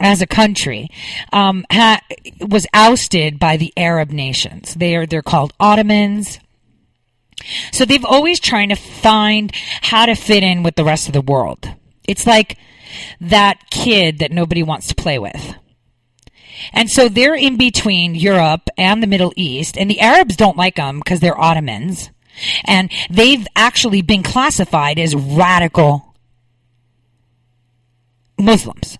as 0.00 0.20
a 0.20 0.26
country 0.26 0.88
um, 1.32 1.64
ha- 1.70 2.02
was 2.40 2.66
ousted 2.74 3.38
by 3.38 3.56
the 3.56 3.72
Arab 3.76 4.10
nations. 4.10 4.74
They 4.74 4.94
are 4.96 5.06
they're 5.06 5.22
called 5.22 5.52
Ottomans. 5.58 6.38
So 7.72 7.84
they've 7.84 8.04
always 8.04 8.40
trying 8.40 8.70
to 8.70 8.76
find 8.76 9.52
how 9.82 10.06
to 10.06 10.14
fit 10.14 10.42
in 10.42 10.62
with 10.62 10.76
the 10.76 10.84
rest 10.84 11.06
of 11.06 11.12
the 11.12 11.20
world. 11.20 11.68
It's 12.06 12.26
like 12.26 12.58
that 13.20 13.70
kid 13.70 14.18
that 14.18 14.32
nobody 14.32 14.62
wants 14.62 14.86
to 14.88 14.94
play 14.94 15.18
with. 15.18 15.54
And 16.72 16.90
so 16.90 17.08
they're 17.08 17.34
in 17.34 17.56
between 17.56 18.14
Europe 18.14 18.68
and 18.78 19.02
the 19.02 19.06
Middle 19.06 19.32
East, 19.36 19.76
and 19.76 19.90
the 19.90 20.00
Arabs 20.00 20.36
don't 20.36 20.56
like 20.56 20.76
them 20.76 20.98
because 20.98 21.20
they're 21.20 21.38
Ottomans. 21.38 22.10
And 22.64 22.90
they've 23.10 23.46
actually 23.54 24.02
been 24.02 24.22
classified 24.22 24.98
as 24.98 25.14
radical 25.14 26.14
Muslims 28.38 28.98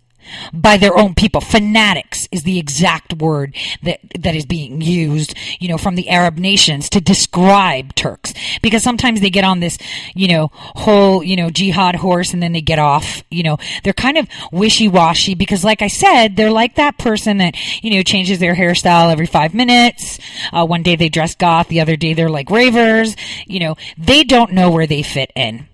by 0.52 0.76
their 0.76 0.96
own 0.96 1.14
people. 1.14 1.40
Fanatics 1.40 2.28
is 2.30 2.42
the 2.42 2.58
exact 2.58 3.14
word 3.14 3.54
that 3.82 4.00
that 4.18 4.34
is 4.34 4.46
being 4.46 4.80
used, 4.80 5.34
you 5.60 5.68
know, 5.68 5.78
from 5.78 5.94
the 5.94 6.08
Arab 6.08 6.38
nations 6.38 6.88
to 6.90 7.00
describe 7.00 7.94
Turks. 7.94 8.34
Because 8.62 8.82
sometimes 8.82 9.20
they 9.20 9.30
get 9.30 9.44
on 9.44 9.60
this, 9.60 9.78
you 10.14 10.28
know, 10.28 10.50
whole, 10.52 11.22
you 11.22 11.36
know, 11.36 11.50
jihad 11.50 11.96
horse 11.96 12.32
and 12.32 12.42
then 12.42 12.52
they 12.52 12.60
get 12.60 12.78
off. 12.78 13.22
You 13.30 13.42
know, 13.42 13.58
they're 13.82 13.92
kind 13.92 14.18
of 14.18 14.28
wishy-washy 14.52 15.34
because 15.34 15.64
like 15.64 15.82
I 15.82 15.88
said, 15.88 16.36
they're 16.36 16.50
like 16.50 16.76
that 16.76 16.98
person 16.98 17.38
that, 17.38 17.54
you 17.82 17.90
know, 17.90 18.02
changes 18.02 18.38
their 18.38 18.54
hairstyle 18.54 19.12
every 19.12 19.26
5 19.26 19.54
minutes. 19.54 20.18
Uh, 20.52 20.66
one 20.66 20.82
day 20.82 20.96
they 20.96 21.08
dress 21.08 21.34
goth, 21.34 21.68
the 21.68 21.80
other 21.80 21.96
day 21.96 22.14
they're 22.14 22.28
like 22.28 22.50
ravers. 22.50 23.16
You 23.46 23.60
know, 23.60 23.76
they 23.98 24.24
don't 24.24 24.52
know 24.52 24.70
where 24.70 24.86
they 24.86 25.02
fit 25.02 25.32
in. 25.34 25.68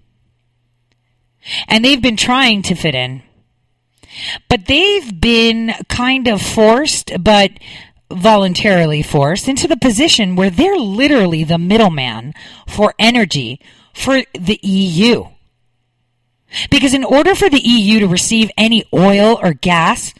And 1.68 1.84
they've 1.84 2.02
been 2.02 2.16
trying 2.16 2.62
to 2.62 2.74
fit 2.74 2.94
in 2.94 3.22
but 4.48 4.66
they've 4.66 5.20
been 5.20 5.74
kind 5.88 6.28
of 6.28 6.40
forced, 6.42 7.12
but 7.22 7.52
voluntarily 8.10 9.02
forced 9.02 9.48
into 9.48 9.68
the 9.68 9.76
position 9.76 10.36
where 10.36 10.50
they're 10.50 10.76
literally 10.76 11.44
the 11.44 11.58
middleman 11.58 12.34
for 12.66 12.94
energy 12.98 13.60
for 13.92 14.22
the 14.32 14.58
EU. 14.62 15.26
Because 16.70 16.94
in 16.94 17.04
order 17.04 17.34
for 17.34 17.48
the 17.48 17.60
EU 17.60 18.00
to 18.00 18.08
receive 18.08 18.50
any 18.56 18.84
oil 18.92 19.38
or 19.40 19.54
gas 19.54 20.14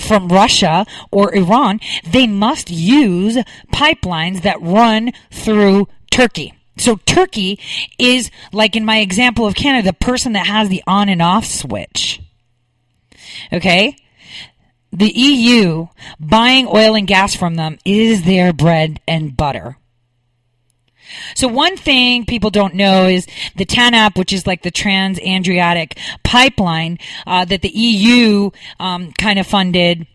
from 0.00 0.28
Russia 0.28 0.86
or 1.10 1.34
Iran, 1.34 1.80
they 2.10 2.26
must 2.26 2.70
use 2.70 3.36
pipelines 3.72 4.42
that 4.42 4.60
run 4.62 5.12
through 5.30 5.88
Turkey. 6.10 6.54
So 6.78 6.96
Turkey 7.04 7.58
is, 7.98 8.30
like 8.52 8.76
in 8.76 8.84
my 8.84 8.98
example 9.00 9.46
of 9.46 9.54
Canada, 9.54 9.88
the 9.88 9.92
person 9.92 10.32
that 10.32 10.46
has 10.46 10.68
the 10.68 10.82
on 10.86 11.08
and 11.08 11.22
off 11.22 11.44
switch. 11.44 12.20
Okay? 13.52 13.96
The 14.92 15.12
EU 15.14 15.88
buying 16.18 16.66
oil 16.66 16.94
and 16.94 17.06
gas 17.06 17.34
from 17.34 17.56
them 17.56 17.78
is 17.84 18.22
their 18.22 18.52
bread 18.52 19.00
and 19.06 19.36
butter. 19.36 19.76
So 21.34 21.48
one 21.48 21.76
thing 21.76 22.24
people 22.24 22.50
don't 22.50 22.74
know 22.74 23.06
is 23.06 23.26
the 23.56 23.66
TANAP, 23.66 24.16
which 24.16 24.32
is 24.32 24.46
like 24.46 24.62
the 24.62 24.70
Trans-Adriatic 24.70 25.98
pipeline 26.24 26.98
uh, 27.26 27.44
that 27.44 27.62
the 27.62 27.68
EU 27.68 28.50
um, 28.80 29.12
kind 29.12 29.38
of 29.38 29.46
funded 29.46 30.06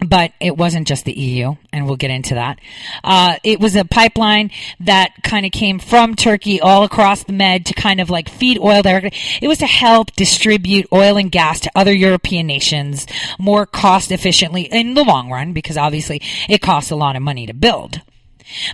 but 0.00 0.32
it 0.40 0.56
wasn't 0.56 0.88
just 0.88 1.04
the 1.04 1.12
EU, 1.12 1.54
and 1.72 1.86
we'll 1.86 1.96
get 1.96 2.10
into 2.10 2.34
that. 2.34 2.58
Uh, 3.02 3.36
it 3.42 3.60
was 3.60 3.76
a 3.76 3.84
pipeline 3.84 4.50
that 4.80 5.14
kind 5.22 5.46
of 5.46 5.52
came 5.52 5.78
from 5.78 6.14
Turkey 6.14 6.60
all 6.60 6.84
across 6.84 7.24
the 7.24 7.32
Med 7.32 7.66
to 7.66 7.74
kind 7.74 8.00
of 8.00 8.10
like 8.10 8.28
feed 8.28 8.58
oil 8.58 8.82
directly. 8.82 9.12
It 9.40 9.48
was 9.48 9.58
to 9.58 9.66
help 9.66 10.12
distribute 10.12 10.86
oil 10.92 11.16
and 11.16 11.30
gas 11.30 11.60
to 11.60 11.70
other 11.74 11.92
European 11.92 12.46
nations 12.46 13.06
more 13.38 13.66
cost 13.66 14.10
efficiently 14.10 14.62
in 14.62 14.94
the 14.94 15.04
long 15.04 15.30
run, 15.30 15.52
because 15.52 15.76
obviously 15.76 16.20
it 16.48 16.60
costs 16.60 16.90
a 16.90 16.96
lot 16.96 17.16
of 17.16 17.22
money 17.22 17.46
to 17.46 17.54
build. 17.54 18.00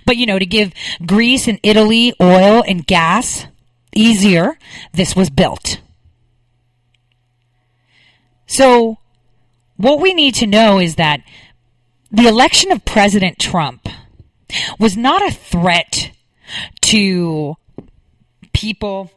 But 0.05 0.17
you 0.17 0.25
know, 0.25 0.39
to 0.39 0.45
give 0.45 0.73
Greece 1.05 1.47
and 1.47 1.59
Italy 1.63 2.13
oil 2.19 2.63
and 2.67 2.85
gas 2.85 3.45
easier, 3.95 4.57
this 4.93 5.15
was 5.15 5.29
built. 5.29 5.79
So 8.47 8.97
what 9.81 9.99
we 9.99 10.13
need 10.13 10.35
to 10.35 10.47
know 10.47 10.79
is 10.79 10.95
that 10.95 11.21
the 12.11 12.27
election 12.27 12.71
of 12.71 12.85
President 12.85 13.39
Trump 13.39 13.87
was 14.79 14.97
not 14.97 15.25
a 15.25 15.31
threat 15.31 16.11
to 16.81 17.55
people 18.53 19.11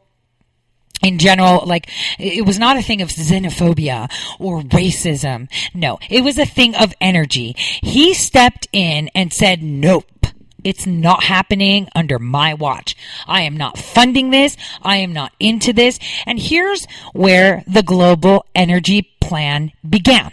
in 1.02 1.18
general, 1.18 1.64
like, 1.66 1.90
it 2.18 2.47
was 2.47 2.59
not 2.59 2.78
a 2.78 2.83
thing 2.83 3.02
of 3.02 3.11
xenophobia 3.11 4.11
or 4.38 4.62
racism. 4.62 5.49
No, 5.75 5.99
it 6.09 6.25
was 6.25 6.38
a 6.38 6.47
thing 6.47 6.75
of 6.75 6.94
energy. 7.00 7.54
He 7.56 8.14
stepped 8.14 8.68
in 8.73 9.11
and 9.14 9.33
said, 9.33 9.62
nope. 9.62 10.06
It's 10.62 10.87
not 10.87 11.25
happening 11.25 11.88
under 11.94 12.18
my 12.18 12.54
watch. 12.54 12.97
I 13.26 13.42
am 13.42 13.54
not 13.54 13.76
funding 13.76 14.30
this. 14.30 14.56
I 14.80 14.97
am 14.97 15.12
not 15.12 15.33
into 15.38 15.75
this. 15.75 15.99
And 16.25 16.38
here's 16.38 16.87
where 17.12 17.62
the 17.66 17.83
global 17.83 18.47
energy 18.54 19.14
plan 19.21 19.73
began. 19.87 20.33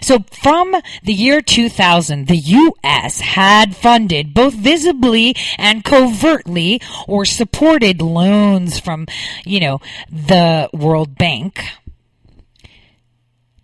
So 0.00 0.20
from 0.32 0.74
the 1.02 1.12
year 1.12 1.42
2000, 1.42 2.26
the 2.26 2.36
U.S. 2.36 3.20
had 3.20 3.76
funded 3.76 4.34
both 4.34 4.54
visibly 4.54 5.34
and 5.58 5.84
covertly 5.84 6.80
or 7.06 7.24
supported 7.24 8.00
loans 8.00 8.78
from, 8.78 9.06
you 9.44 9.60
know, 9.60 9.80
the 10.10 10.70
World 10.72 11.16
Bank 11.16 11.62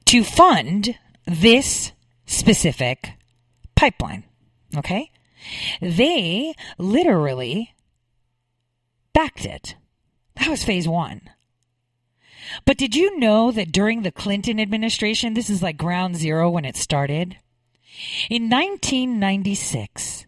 to 0.06 0.24
fund 0.24 0.98
this 1.26 1.92
specific 2.26 3.12
pipeline. 3.74 4.24
Okay? 4.76 5.10
They 5.80 6.54
literally 6.78 7.74
backed 9.12 9.44
it. 9.44 9.76
That 10.36 10.48
was 10.48 10.64
phase 10.64 10.88
one. 10.88 11.30
But 12.64 12.76
did 12.76 12.94
you 12.94 13.18
know 13.18 13.50
that 13.50 13.72
during 13.72 14.02
the 14.02 14.12
Clinton 14.12 14.60
administration, 14.60 15.34
this 15.34 15.50
is 15.50 15.62
like 15.62 15.76
ground 15.76 16.16
zero 16.16 16.50
when 16.50 16.64
it 16.64 16.76
started? 16.76 17.36
In 18.28 18.50
1996, 18.50 20.26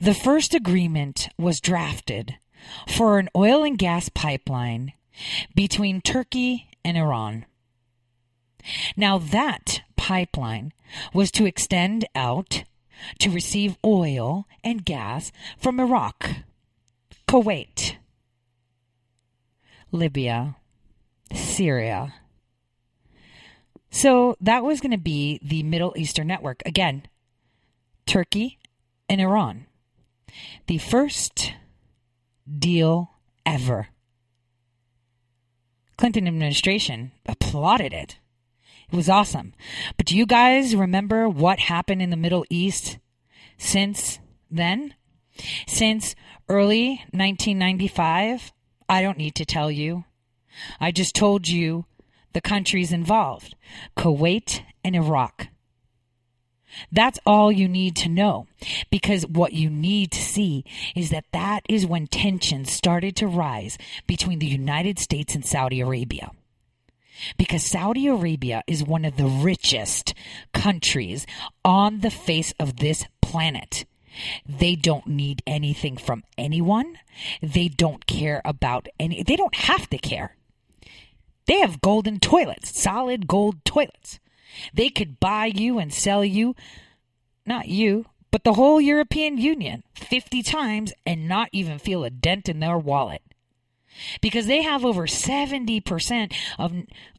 the 0.00 0.14
first 0.14 0.54
agreement 0.54 1.28
was 1.38 1.60
drafted 1.60 2.36
for 2.86 3.18
an 3.18 3.28
oil 3.36 3.62
and 3.62 3.78
gas 3.78 4.08
pipeline 4.08 4.92
between 5.54 6.00
Turkey 6.00 6.68
and 6.84 6.96
Iran. 6.96 7.46
Now, 8.96 9.18
that 9.18 9.82
pipeline 9.96 10.72
was 11.12 11.30
to 11.32 11.46
extend 11.46 12.06
out 12.14 12.64
to 13.18 13.30
receive 13.30 13.76
oil 13.84 14.46
and 14.64 14.84
gas 14.84 15.32
from 15.56 15.78
Iraq, 15.78 16.30
Kuwait, 17.28 17.96
Libya, 19.92 20.56
Syria, 21.58 22.14
So 23.90 24.36
that 24.40 24.62
was 24.62 24.80
going 24.80 24.92
to 24.92 24.96
be 24.96 25.40
the 25.42 25.64
Middle 25.64 25.92
Eastern 25.96 26.28
Network. 26.28 26.62
Again, 26.64 27.02
Turkey 28.06 28.60
and 29.08 29.20
Iran. 29.20 29.66
The 30.68 30.78
first 30.78 31.54
deal 32.46 33.10
ever. 33.44 33.88
Clinton 35.96 36.28
administration 36.28 37.10
applauded 37.26 37.92
it. 37.92 38.18
It 38.92 38.94
was 38.94 39.08
awesome. 39.08 39.52
But 39.96 40.06
do 40.06 40.16
you 40.16 40.26
guys 40.26 40.76
remember 40.76 41.28
what 41.28 41.58
happened 41.58 42.00
in 42.00 42.10
the 42.10 42.16
Middle 42.16 42.44
East 42.48 42.98
since 43.56 44.20
then? 44.48 44.94
Since 45.66 46.14
early 46.48 47.02
1995? 47.10 48.52
I 48.88 49.02
don't 49.02 49.18
need 49.18 49.34
to 49.34 49.44
tell 49.44 49.72
you. 49.72 50.04
I 50.80 50.90
just 50.90 51.14
told 51.14 51.48
you 51.48 51.84
the 52.32 52.40
countries 52.40 52.92
involved 52.92 53.54
Kuwait 53.96 54.62
and 54.84 54.94
Iraq. 54.94 55.48
That's 56.92 57.18
all 57.24 57.50
you 57.50 57.68
need 57.68 57.96
to 57.96 58.08
know 58.08 58.46
because 58.90 59.26
what 59.26 59.52
you 59.52 59.70
need 59.70 60.12
to 60.12 60.22
see 60.22 60.64
is 60.94 61.10
that 61.10 61.24
that 61.32 61.62
is 61.68 61.86
when 61.86 62.06
tensions 62.06 62.70
started 62.70 63.16
to 63.16 63.26
rise 63.26 63.78
between 64.06 64.38
the 64.38 64.46
United 64.46 64.98
States 64.98 65.34
and 65.34 65.44
Saudi 65.44 65.80
Arabia. 65.80 66.30
Because 67.36 67.64
Saudi 67.64 68.06
Arabia 68.06 68.62
is 68.66 68.84
one 68.84 69.04
of 69.04 69.16
the 69.16 69.26
richest 69.26 70.14
countries 70.54 71.26
on 71.64 72.00
the 72.00 72.10
face 72.10 72.52
of 72.60 72.76
this 72.76 73.06
planet. 73.22 73.84
They 74.46 74.74
don't 74.74 75.06
need 75.06 75.42
anything 75.46 75.96
from 75.96 76.24
anyone. 76.36 76.98
They 77.42 77.68
don't 77.68 78.06
care 78.06 78.40
about 78.44 78.88
any, 79.00 79.22
they 79.22 79.36
don't 79.36 79.54
have 79.54 79.88
to 79.90 79.98
care. 79.98 80.36
They 81.48 81.60
have 81.60 81.80
golden 81.80 82.20
toilets, 82.20 82.78
solid 82.78 83.26
gold 83.26 83.64
toilets. 83.64 84.20
They 84.74 84.90
could 84.90 85.18
buy 85.18 85.46
you 85.46 85.78
and 85.78 85.92
sell 85.92 86.22
you, 86.22 86.54
not 87.46 87.68
you, 87.68 88.04
but 88.30 88.44
the 88.44 88.52
whole 88.52 88.82
European 88.82 89.38
Union 89.38 89.82
50 89.94 90.42
times 90.42 90.92
and 91.06 91.26
not 91.26 91.48
even 91.50 91.78
feel 91.78 92.04
a 92.04 92.10
dent 92.10 92.50
in 92.50 92.60
their 92.60 92.76
wallet. 92.76 93.22
Because 94.20 94.46
they 94.46 94.62
have 94.62 94.84
over 94.84 95.06
70% 95.06 96.34
of, 96.58 96.74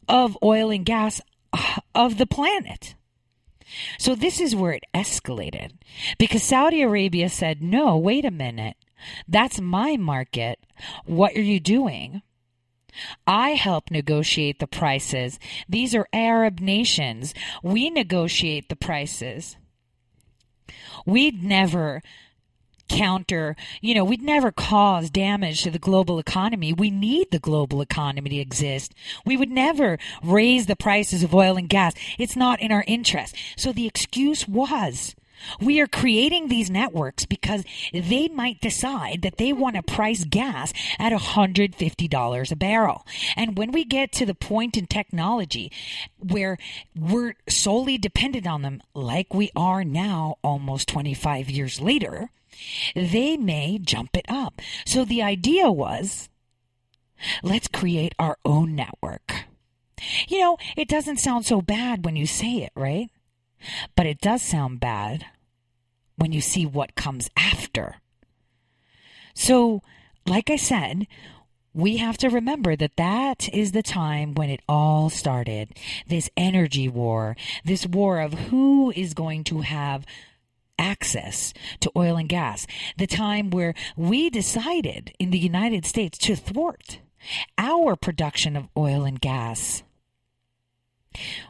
of 0.07 0.37
oil 0.43 0.69
and 0.69 0.85
gas 0.85 1.21
uh, 1.51 1.79
of 1.95 2.19
the 2.19 2.27
planet. 2.27 2.93
So 3.97 4.13
this 4.13 4.39
is 4.39 4.55
where 4.55 4.73
it 4.73 4.83
escalated 4.93 5.71
because 6.19 6.43
Saudi 6.43 6.83
Arabia 6.83 7.29
said, 7.29 7.63
no, 7.63 7.97
wait 7.97 8.25
a 8.25 8.31
minute. 8.31 8.77
That's 9.27 9.59
my 9.59 9.97
market. 9.97 10.59
What 11.05 11.35
are 11.35 11.41
you 11.41 11.59
doing? 11.59 12.21
I 13.27 13.51
help 13.51 13.91
negotiate 13.91 14.59
the 14.59 14.67
prices. 14.67 15.39
These 15.67 15.95
are 15.95 16.07
Arab 16.13 16.59
nations. 16.59 17.33
We 17.63 17.89
negotiate 17.89 18.69
the 18.69 18.75
prices. 18.75 19.57
We'd 21.05 21.43
never 21.43 22.01
counter, 22.89 23.55
you 23.81 23.93
know, 23.93 24.03
we'd 24.03 24.21
never 24.21 24.51
cause 24.51 25.09
damage 25.09 25.63
to 25.63 25.71
the 25.71 25.79
global 25.79 26.19
economy. 26.19 26.73
We 26.73 26.89
need 26.89 27.31
the 27.31 27.39
global 27.39 27.81
economy 27.81 28.31
to 28.31 28.35
exist. 28.37 28.93
We 29.25 29.37
would 29.37 29.51
never 29.51 29.97
raise 30.23 30.65
the 30.65 30.75
prices 30.75 31.23
of 31.23 31.33
oil 31.33 31.55
and 31.55 31.69
gas. 31.69 31.93
It's 32.17 32.35
not 32.35 32.59
in 32.59 32.71
our 32.71 32.83
interest. 32.87 33.35
So 33.55 33.71
the 33.71 33.87
excuse 33.87 34.47
was 34.47 35.15
we 35.59 35.79
are 35.79 35.87
creating 35.87 36.47
these 36.47 36.69
networks 36.69 37.25
because 37.25 37.63
they 37.93 38.27
might 38.27 38.61
decide 38.61 39.21
that 39.21 39.37
they 39.37 39.53
want 39.53 39.75
to 39.75 39.83
price 39.83 40.23
gas 40.25 40.73
at 40.97 41.11
$150 41.11 42.51
a 42.51 42.55
barrel. 42.55 43.05
And 43.35 43.57
when 43.57 43.71
we 43.71 43.85
get 43.85 44.11
to 44.13 44.25
the 44.25 44.35
point 44.35 44.77
in 44.77 44.85
technology 44.85 45.71
where 46.17 46.57
we're 46.95 47.35
solely 47.47 47.97
dependent 47.97 48.47
on 48.47 48.61
them, 48.61 48.81
like 48.93 49.33
we 49.33 49.51
are 49.55 49.83
now, 49.83 50.37
almost 50.43 50.87
25 50.89 51.49
years 51.49 51.79
later, 51.79 52.29
they 52.95 53.37
may 53.37 53.77
jump 53.77 54.15
it 54.15 54.25
up. 54.27 54.61
So 54.85 55.05
the 55.05 55.21
idea 55.21 55.71
was 55.71 56.29
let's 57.43 57.67
create 57.67 58.15
our 58.19 58.37
own 58.45 58.75
network. 58.75 59.45
You 60.27 60.39
know, 60.39 60.57
it 60.77 60.87
doesn't 60.87 61.17
sound 61.17 61.45
so 61.45 61.61
bad 61.61 62.05
when 62.05 62.15
you 62.15 62.25
say 62.25 62.57
it, 62.57 62.71
right? 62.75 63.09
But 63.95 64.05
it 64.05 64.21
does 64.21 64.41
sound 64.41 64.79
bad 64.79 65.25
when 66.19 66.31
you 66.31 66.41
see 66.41 66.65
what 66.65 66.95
comes 66.95 67.29
after. 67.35 67.95
So, 69.33 69.81
like 70.25 70.49
I 70.49 70.57
said, 70.57 71.07
we 71.73 71.97
have 71.97 72.17
to 72.17 72.29
remember 72.29 72.75
that 72.75 72.97
that 72.97 73.47
is 73.53 73.71
the 73.71 73.83
time 73.83 74.33
when 74.33 74.49
it 74.49 74.61
all 74.67 75.09
started. 75.09 75.69
This 76.07 76.29
energy 76.35 76.87
war, 76.87 77.37
this 77.63 77.85
war 77.85 78.19
of 78.19 78.33
who 78.33 78.91
is 78.95 79.13
going 79.13 79.43
to 79.45 79.61
have 79.61 80.05
access 80.77 81.53
to 81.81 81.91
oil 81.95 82.17
and 82.17 82.29
gas, 82.29 82.65
the 82.97 83.07
time 83.07 83.49
where 83.49 83.73
we 83.95 84.29
decided 84.29 85.13
in 85.19 85.29
the 85.29 85.39
United 85.39 85.85
States 85.85 86.17
to 86.17 86.35
thwart 86.35 86.99
our 87.57 87.95
production 87.95 88.55
of 88.55 88.69
oil 88.77 89.03
and 89.03 89.19
gas. 89.19 89.83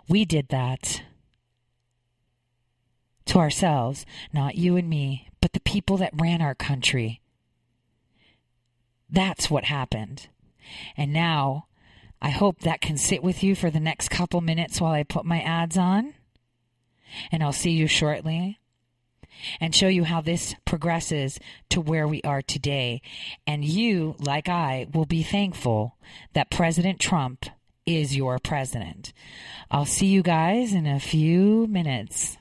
We 0.08 0.26
did 0.26 0.50
that 0.50 1.04
to 3.30 3.40
ourselves, 3.40 4.06
not 4.34 4.56
you 4.56 4.76
and 4.76 4.90
me, 4.90 5.30
but 5.42 5.54
the 5.54 5.60
people 5.60 5.98
that 5.98 6.12
ran 6.14 6.42
our 6.42 6.56
country. 6.56 7.22
That's 9.10 9.50
what 9.50 9.66
happened. 9.66 10.28
And 10.98 11.14
now, 11.14 11.68
I 12.22 12.30
hope 12.30 12.60
that 12.62 12.82
can 12.82 12.98
sit 12.98 13.24
with 13.24 13.44
you 13.44 13.56
for 13.56 13.70
the 13.70 13.80
next 13.80 14.10
couple 14.10 14.42
minutes 14.42 14.82
while 14.82 14.92
I 14.92 15.04
put 15.04 15.26
my 15.26 15.42
ads 15.42 15.78
on. 15.78 16.14
And 17.32 17.42
I'll 17.42 17.54
see 17.54 17.72
you 17.72 17.88
shortly 17.88 18.60
and 19.60 19.74
show 19.74 19.88
you 19.88 20.04
how 20.04 20.22
this 20.22 20.56
progresses 20.66 21.40
to 21.70 21.82
where 21.82 22.08
we 22.08 22.22
are 22.24 22.42
today. 22.42 23.02
And 23.48 23.64
you, 23.64 24.16
like 24.20 24.50
I, 24.50 24.88
will 24.94 25.06
be 25.06 25.24
thankful 25.24 25.96
that 26.34 26.52
President 26.52 27.00
Trump 27.00 27.46
is 27.86 28.16
your 28.16 28.38
president. 28.38 29.14
I'll 29.72 29.86
see 29.86 30.08
you 30.08 30.22
guys 30.22 30.74
in 30.74 30.86
a 30.86 31.00
few 31.00 31.68
minutes. 31.68 32.38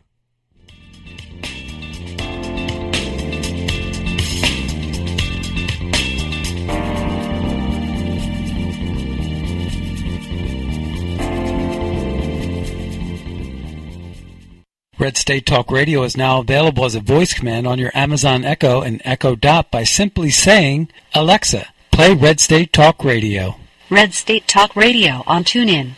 Red 14.99 15.17
State 15.17 15.47
Talk 15.47 15.71
Radio 15.71 16.03
is 16.03 16.17
now 16.17 16.41
available 16.41 16.85
as 16.85 16.97
a 16.97 17.01
voice 17.01 17.33
command 17.33 17.69
on 17.69 17.79
your 17.79 17.93
Amazon 17.95 18.45
Echo 18.45 18.83
and 18.83 19.01
Echo 19.05 19.37
Dot 19.37 19.71
by 19.71 19.85
simply 19.85 20.31
saying, 20.31 20.91
Alexa, 21.15 21.69
play 21.93 22.13
Red 22.15 22.41
State 22.41 22.73
Talk 22.73 23.05
Radio. 23.05 23.55
Red 23.91 24.13
State 24.13 24.49
Talk 24.49 24.75
Radio 24.75 25.23
on 25.27 25.45
TuneIn. 25.45 25.93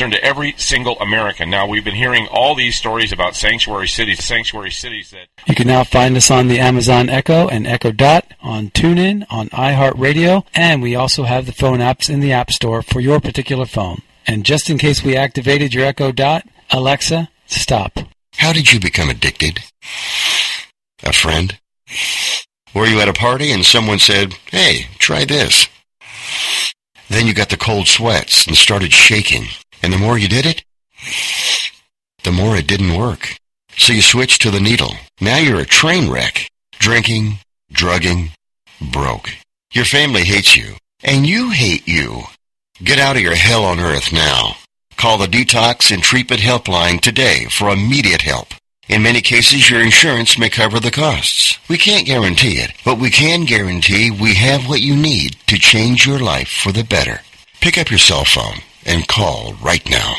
Concern 0.00 0.18
to 0.18 0.24
every 0.24 0.54
single 0.56 0.98
American. 0.98 1.50
Now, 1.50 1.66
we've 1.66 1.84
been 1.84 1.94
hearing 1.94 2.26
all 2.28 2.54
these 2.54 2.74
stories 2.74 3.12
about 3.12 3.36
sanctuary 3.36 3.86
cities, 3.86 4.24
sanctuary 4.24 4.70
cities 4.70 5.10
that. 5.10 5.26
You 5.46 5.54
can 5.54 5.66
now 5.66 5.84
find 5.84 6.16
us 6.16 6.30
on 6.30 6.48
the 6.48 6.58
Amazon 6.58 7.10
Echo 7.10 7.48
and 7.48 7.66
Echo 7.66 7.92
Dot, 7.92 8.32
on 8.40 8.70
TuneIn, 8.70 9.26
on 9.28 9.50
iHeartRadio, 9.50 10.46
and 10.54 10.80
we 10.80 10.94
also 10.94 11.24
have 11.24 11.44
the 11.44 11.52
phone 11.52 11.80
apps 11.80 12.08
in 12.08 12.20
the 12.20 12.32
App 12.32 12.50
Store 12.50 12.80
for 12.80 13.00
your 13.00 13.20
particular 13.20 13.66
phone. 13.66 14.00
And 14.26 14.42
just 14.42 14.70
in 14.70 14.78
case 14.78 15.04
we 15.04 15.18
activated 15.18 15.74
your 15.74 15.84
Echo 15.84 16.12
Dot, 16.12 16.48
Alexa, 16.70 17.28
stop. 17.44 17.98
How 18.36 18.54
did 18.54 18.72
you 18.72 18.80
become 18.80 19.10
addicted? 19.10 19.60
A 21.02 21.12
friend? 21.12 21.58
Were 22.74 22.86
you 22.86 23.02
at 23.02 23.08
a 23.10 23.12
party 23.12 23.52
and 23.52 23.66
someone 23.66 23.98
said, 23.98 24.32
hey, 24.50 24.86
try 24.96 25.26
this? 25.26 25.68
Then 27.10 27.26
you 27.26 27.34
got 27.34 27.50
the 27.50 27.58
cold 27.58 27.86
sweats 27.86 28.46
and 28.46 28.56
started 28.56 28.94
shaking. 28.94 29.48
And 29.82 29.92
the 29.92 29.98
more 29.98 30.18
you 30.18 30.28
did 30.28 30.46
it, 30.46 30.64
the 32.24 32.32
more 32.32 32.56
it 32.56 32.66
didn't 32.66 32.96
work. 32.96 33.36
So 33.76 33.92
you 33.92 34.02
switched 34.02 34.42
to 34.42 34.50
the 34.50 34.60
needle. 34.60 34.92
Now 35.20 35.38
you're 35.38 35.60
a 35.60 35.64
train 35.64 36.10
wreck. 36.10 36.50
Drinking, 36.78 37.38
drugging, 37.72 38.30
broke. 38.92 39.30
Your 39.72 39.84
family 39.84 40.24
hates 40.24 40.56
you. 40.56 40.74
And 41.02 41.26
you 41.26 41.50
hate 41.50 41.88
you. 41.88 42.24
Get 42.82 42.98
out 42.98 43.16
of 43.16 43.22
your 43.22 43.34
hell 43.34 43.64
on 43.64 43.78
earth 43.80 44.12
now. 44.12 44.56
Call 44.96 45.16
the 45.16 45.26
Detox 45.26 45.90
and 45.92 46.02
Treatment 46.02 46.42
Helpline 46.42 47.00
today 47.00 47.46
for 47.50 47.70
immediate 47.70 48.22
help. 48.22 48.48
In 48.88 49.02
many 49.02 49.20
cases, 49.20 49.70
your 49.70 49.80
insurance 49.80 50.38
may 50.38 50.50
cover 50.50 50.80
the 50.80 50.90
costs. 50.90 51.58
We 51.68 51.78
can't 51.78 52.06
guarantee 52.06 52.58
it, 52.58 52.72
but 52.84 52.98
we 52.98 53.08
can 53.08 53.44
guarantee 53.44 54.10
we 54.10 54.34
have 54.34 54.68
what 54.68 54.80
you 54.82 54.96
need 54.96 55.36
to 55.46 55.58
change 55.58 56.06
your 56.06 56.18
life 56.18 56.48
for 56.48 56.72
the 56.72 56.84
better. 56.84 57.20
Pick 57.60 57.78
up 57.78 57.90
your 57.90 57.98
cell 57.98 58.24
phone 58.24 58.60
and 58.86 59.06
call 59.08 59.54
right 59.62 59.88
now. 59.88 60.16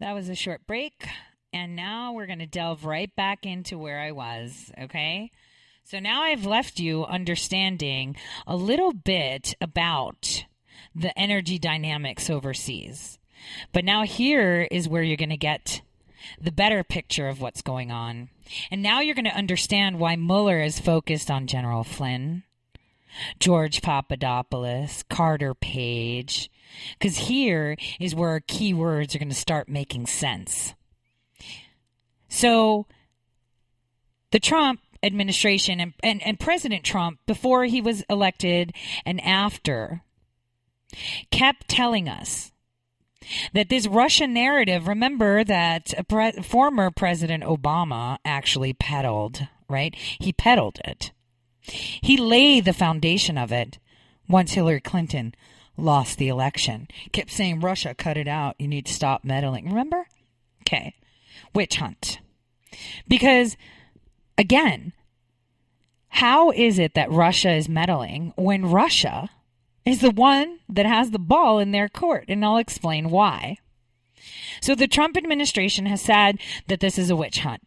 That 0.00 0.12
was 0.12 0.28
a 0.28 0.34
short 0.34 0.66
break. 0.66 1.06
And 1.52 1.76
now 1.76 2.12
we're 2.12 2.26
going 2.26 2.40
to 2.40 2.46
delve 2.46 2.84
right 2.84 3.14
back 3.14 3.46
into 3.46 3.78
where 3.78 4.00
I 4.00 4.10
was. 4.12 4.72
Okay. 4.78 5.30
So 5.84 6.00
now 6.00 6.22
I've 6.22 6.46
left 6.46 6.80
you 6.80 7.04
understanding 7.04 8.16
a 8.46 8.56
little 8.56 8.92
bit 8.92 9.54
about 9.60 10.46
the 10.94 11.16
energy 11.18 11.58
dynamics 11.58 12.30
overseas. 12.30 13.18
But 13.72 13.84
now 13.84 14.04
here 14.04 14.66
is 14.70 14.88
where 14.88 15.02
you're 15.02 15.16
going 15.16 15.28
to 15.28 15.36
get 15.36 15.82
the 16.40 16.52
better 16.52 16.82
picture 16.82 17.28
of 17.28 17.40
what's 17.40 17.62
going 17.62 17.90
on. 17.90 18.30
And 18.70 18.82
now 18.82 19.00
you're 19.00 19.14
going 19.14 19.24
to 19.26 19.36
understand 19.36 19.98
why 19.98 20.16
Mueller 20.16 20.60
is 20.60 20.80
focused 20.80 21.30
on 21.30 21.46
General 21.46 21.84
Flynn, 21.84 22.44
George 23.38 23.82
Papadopoulos, 23.82 25.04
Carter 25.08 25.54
Page, 25.54 26.50
because 26.98 27.16
here 27.16 27.76
is 28.00 28.14
where 28.14 28.30
our 28.30 28.40
key 28.40 28.74
words 28.74 29.14
are 29.14 29.18
going 29.18 29.28
to 29.28 29.34
start 29.34 29.68
making 29.68 30.06
sense. 30.06 30.74
So, 32.28 32.86
the 34.30 34.40
Trump 34.40 34.80
administration 35.02 35.80
and, 35.80 35.92
and, 36.02 36.22
and 36.26 36.40
President 36.40 36.84
Trump, 36.84 37.20
before 37.26 37.64
he 37.64 37.80
was 37.80 38.02
elected 38.10 38.72
and 39.04 39.20
after, 39.20 40.02
kept 41.30 41.68
telling 41.68 42.08
us 42.08 42.52
that 43.52 43.68
this 43.68 43.86
Russian 43.86 44.32
narrative, 44.34 44.88
remember 44.88 45.44
that 45.44 45.94
pre- 46.08 46.32
former 46.42 46.90
President 46.90 47.44
Obama 47.44 48.18
actually 48.24 48.72
peddled, 48.72 49.46
right? 49.68 49.94
He 49.94 50.32
peddled 50.32 50.80
it. 50.84 51.12
He 51.62 52.16
laid 52.16 52.64
the 52.64 52.72
foundation 52.72 53.38
of 53.38 53.52
it 53.52 53.78
once 54.28 54.52
Hillary 54.52 54.80
Clinton 54.80 55.34
lost 55.76 56.18
the 56.18 56.28
election. 56.28 56.88
Kept 57.12 57.30
saying, 57.30 57.60
Russia, 57.60 57.94
cut 57.94 58.16
it 58.16 58.28
out. 58.28 58.56
You 58.58 58.68
need 58.68 58.86
to 58.86 58.92
stop 58.92 59.24
meddling. 59.24 59.66
Remember? 59.66 60.06
Okay. 60.62 60.94
Witch 61.54 61.76
hunt. 61.76 62.18
Because, 63.06 63.56
again, 64.38 64.92
how 66.08 66.50
is 66.50 66.78
it 66.78 66.94
that 66.94 67.10
Russia 67.10 67.52
is 67.52 67.68
meddling 67.68 68.32
when 68.36 68.70
Russia 68.70 69.30
is 69.84 70.00
the 70.00 70.10
one 70.10 70.60
that 70.68 70.86
has 70.86 71.10
the 71.10 71.18
ball 71.18 71.58
in 71.58 71.72
their 71.72 71.88
court? 71.88 72.26
And 72.28 72.44
I'll 72.44 72.56
explain 72.56 73.10
why. 73.10 73.58
So 74.60 74.74
the 74.74 74.88
Trump 74.88 75.16
administration 75.16 75.86
has 75.86 76.00
said 76.00 76.38
that 76.68 76.80
this 76.80 76.98
is 76.98 77.10
a 77.10 77.16
witch 77.16 77.40
hunt. 77.40 77.62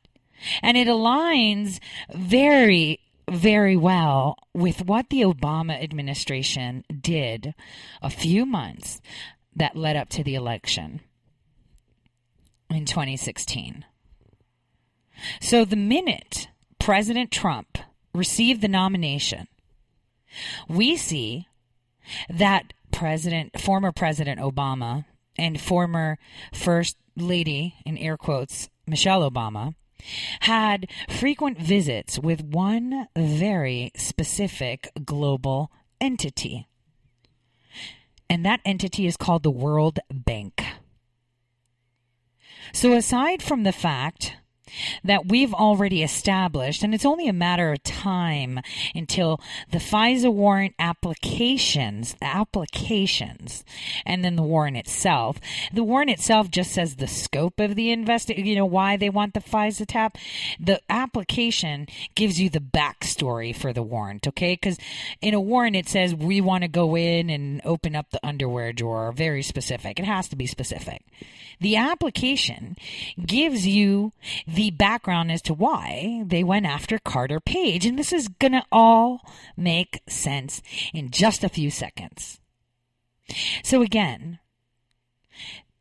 And 0.62 0.78
it 0.78 0.88
aligns 0.88 1.80
very, 2.14 3.00
very 3.30 3.76
well 3.76 4.38
with 4.54 4.86
what 4.86 5.10
the 5.10 5.22
Obama 5.22 5.82
administration 5.82 6.84
did 7.02 7.54
a 8.02 8.10
few 8.10 8.46
months 8.46 9.02
that 9.56 9.76
led 9.76 9.96
up 9.96 10.10
to 10.10 10.24
the 10.24 10.36
election 10.36 11.02
in 12.70 12.86
2016. 12.86 13.86
So 15.42 15.66
the 15.66 15.76
minute 15.76 16.48
President 16.80 17.32
Trump 17.32 17.78
received 18.14 18.62
the 18.62 18.68
nomination, 18.68 19.48
we 20.68 20.96
see 20.96 21.48
that 22.30 22.74
President, 22.92 23.60
former 23.60 23.92
President 23.92 24.40
Obama 24.40 25.06
and 25.38 25.60
former 25.60 26.18
First 26.54 26.98
Lady, 27.16 27.76
in 27.86 27.98
air 27.98 28.18
quotes, 28.18 28.70
Michelle 28.86 29.30
Obama, 29.30 29.76
had 30.42 30.90
frequent 31.10 31.58
visits 31.58 32.20
with 32.20 32.44
one 32.44 33.08
very 33.16 33.92
specific 33.96 34.92
global 35.06 35.72
entity. 36.00 36.68
And 38.30 38.46
that 38.46 38.62
entity 38.66 39.08
is 39.08 39.18
called 39.18 39.44
the 39.44 39.52
World 39.52 40.00
Bank. 40.12 40.64
So, 42.74 42.94
aside 42.94 43.42
from 43.42 43.64
the 43.64 43.72
fact 43.72 44.36
that 45.04 45.28
we've 45.28 45.54
already 45.54 46.04
established, 46.04 46.84
and 46.84 46.94
it's 46.94 47.06
only 47.06 47.28
a 47.28 47.34
matter 47.34 47.72
of 47.72 47.84
time 47.84 48.60
until 48.94 49.40
the 49.72 49.78
FISA 49.78 50.32
warrant 50.32 50.76
applications, 50.80 52.16
the 52.20 52.26
applications, 52.26 53.64
and 54.06 54.24
then 54.24 54.36
the 54.36 54.44
warrant 54.44 54.78
itself. 54.78 55.38
The 55.74 55.84
warrant 55.84 56.12
itself 56.12 56.50
just 56.52 56.72
says 56.72 56.96
the 56.96 57.08
scope 57.08 57.60
of 57.60 57.76
the 57.76 57.92
investigation, 57.92 58.46
you 58.46 58.56
know, 58.56 58.66
why 58.66 58.98
they 58.98 59.10
want 59.10 59.34
the 59.34 59.40
FISA 59.40 59.86
tap. 59.88 60.18
The 60.60 60.82
application 60.90 61.88
gives 62.16 62.40
you 62.40 62.50
the 62.50 62.60
backstory 62.60 63.56
for 63.56 63.74
the 63.74 63.84
warrant, 63.84 64.28
okay? 64.28 64.54
Because 64.54 64.78
in 65.22 65.34
a 65.34 65.42
warrant, 65.42 65.76
it 65.76 65.90
says 65.90 66.14
we 66.16 66.42
want 66.42 66.64
to 66.64 66.68
go 66.68 66.96
in 66.96 67.30
and 67.30 67.62
open 67.64 67.96
up 67.96 68.10
the 68.12 68.26
underwear 68.26 68.74
drawer, 68.74 69.12
very 69.12 69.42
specific. 69.42 70.00
It 70.00 70.06
has 70.06 70.28
to 70.30 70.36
be 70.36 70.48
specific. 70.48 71.04
The 71.60 71.76
application 71.76 72.76
gives 73.24 73.66
you 73.66 74.14
the 74.48 74.67
background 74.72 75.32
as 75.32 75.42
to 75.44 75.54
why 75.54 76.24
they 76.26 76.44
went 76.44 76.66
after 76.66 77.00
Carter 77.00 77.40
Page. 77.40 77.86
And 77.86 77.98
this 77.98 78.14
is 78.14 78.28
going 78.28 78.54
to 78.54 78.64
all 78.72 79.22
make 79.56 80.02
sense 80.08 80.62
in 80.94 81.10
just 81.12 81.44
a 81.44 81.50
few 81.50 81.70
seconds. 81.70 82.40
So, 83.64 83.82
again, 83.82 84.40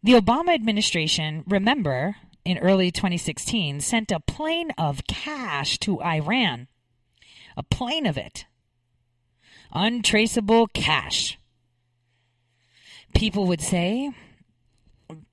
the 0.02 0.12
Obama 0.12 0.54
administration, 0.54 1.44
remember, 1.46 2.16
in 2.44 2.58
early 2.58 2.90
2016, 2.90 3.80
sent 3.80 4.12
a 4.12 4.20
plane 4.20 4.70
of 4.78 5.06
cash 5.08 5.78
to 5.80 6.00
Iran. 6.02 6.68
A 7.56 7.62
plane 7.62 8.06
of 8.06 8.16
it. 8.16 8.46
Untraceable 9.72 10.68
cash. 10.68 11.38
People 13.14 13.46
would 13.46 13.60
say, 13.60 14.12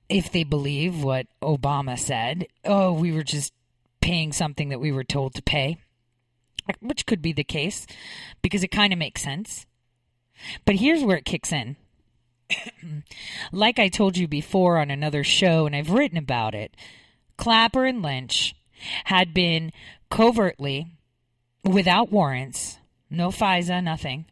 if 0.08 0.30
they 0.30 0.44
believe 0.44 1.02
what 1.02 1.26
Obama 1.42 1.98
said, 1.98 2.46
oh, 2.64 2.92
we 2.92 3.12
were 3.12 3.22
just 3.22 3.52
paying 4.00 4.32
something 4.32 4.68
that 4.68 4.80
we 4.80 4.92
were 4.92 5.04
told 5.04 5.34
to 5.34 5.42
pay, 5.42 5.78
which 6.80 7.06
could 7.06 7.22
be 7.22 7.32
the 7.32 7.44
case 7.44 7.86
because 8.42 8.62
it 8.62 8.70
kind 8.70 8.92
of 8.92 8.98
makes 8.98 9.22
sense. 9.22 9.66
But 10.64 10.76
here's 10.76 11.02
where 11.02 11.16
it 11.16 11.24
kicks 11.24 11.52
in. 11.52 11.76
like 13.52 13.78
I 13.78 13.88
told 13.88 14.16
you 14.16 14.28
before 14.28 14.78
on 14.78 14.90
another 14.90 15.24
show, 15.24 15.66
and 15.66 15.74
I've 15.74 15.90
written 15.90 16.18
about 16.18 16.54
it, 16.54 16.76
Clapper 17.36 17.84
and 17.84 18.02
Lynch 18.02 18.54
had 19.04 19.32
been 19.32 19.72
covertly, 20.10 20.98
without 21.64 22.12
warrants, 22.12 22.78
no 23.08 23.30
FISA, 23.30 23.82
nothing, 23.82 24.26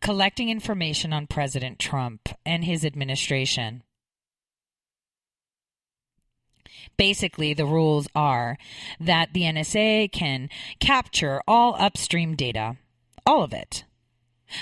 collecting 0.00 0.48
information 0.48 1.12
on 1.12 1.26
President 1.26 1.78
Trump 1.78 2.28
and 2.44 2.64
his 2.64 2.84
administration. 2.84 3.82
Basically, 7.00 7.54
the 7.54 7.64
rules 7.64 8.08
are 8.14 8.58
that 9.00 9.32
the 9.32 9.44
NSA 9.44 10.12
can 10.12 10.50
capture 10.80 11.40
all 11.48 11.74
upstream 11.78 12.36
data, 12.36 12.76
all 13.24 13.42
of 13.42 13.54
it. 13.54 13.84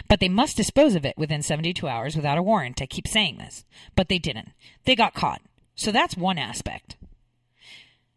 But 0.06 0.20
they 0.20 0.28
must 0.28 0.56
dispose 0.56 0.94
of 0.94 1.04
it 1.04 1.18
within 1.18 1.42
72 1.42 1.88
hours 1.88 2.14
without 2.14 2.38
a 2.38 2.42
warrant. 2.44 2.80
I 2.80 2.86
keep 2.86 3.08
saying 3.08 3.38
this. 3.38 3.64
But 3.96 4.08
they 4.08 4.20
didn't. 4.20 4.50
They 4.84 4.94
got 4.94 5.14
caught. 5.14 5.42
So 5.74 5.90
that's 5.90 6.16
one 6.16 6.38
aspect 6.38 6.96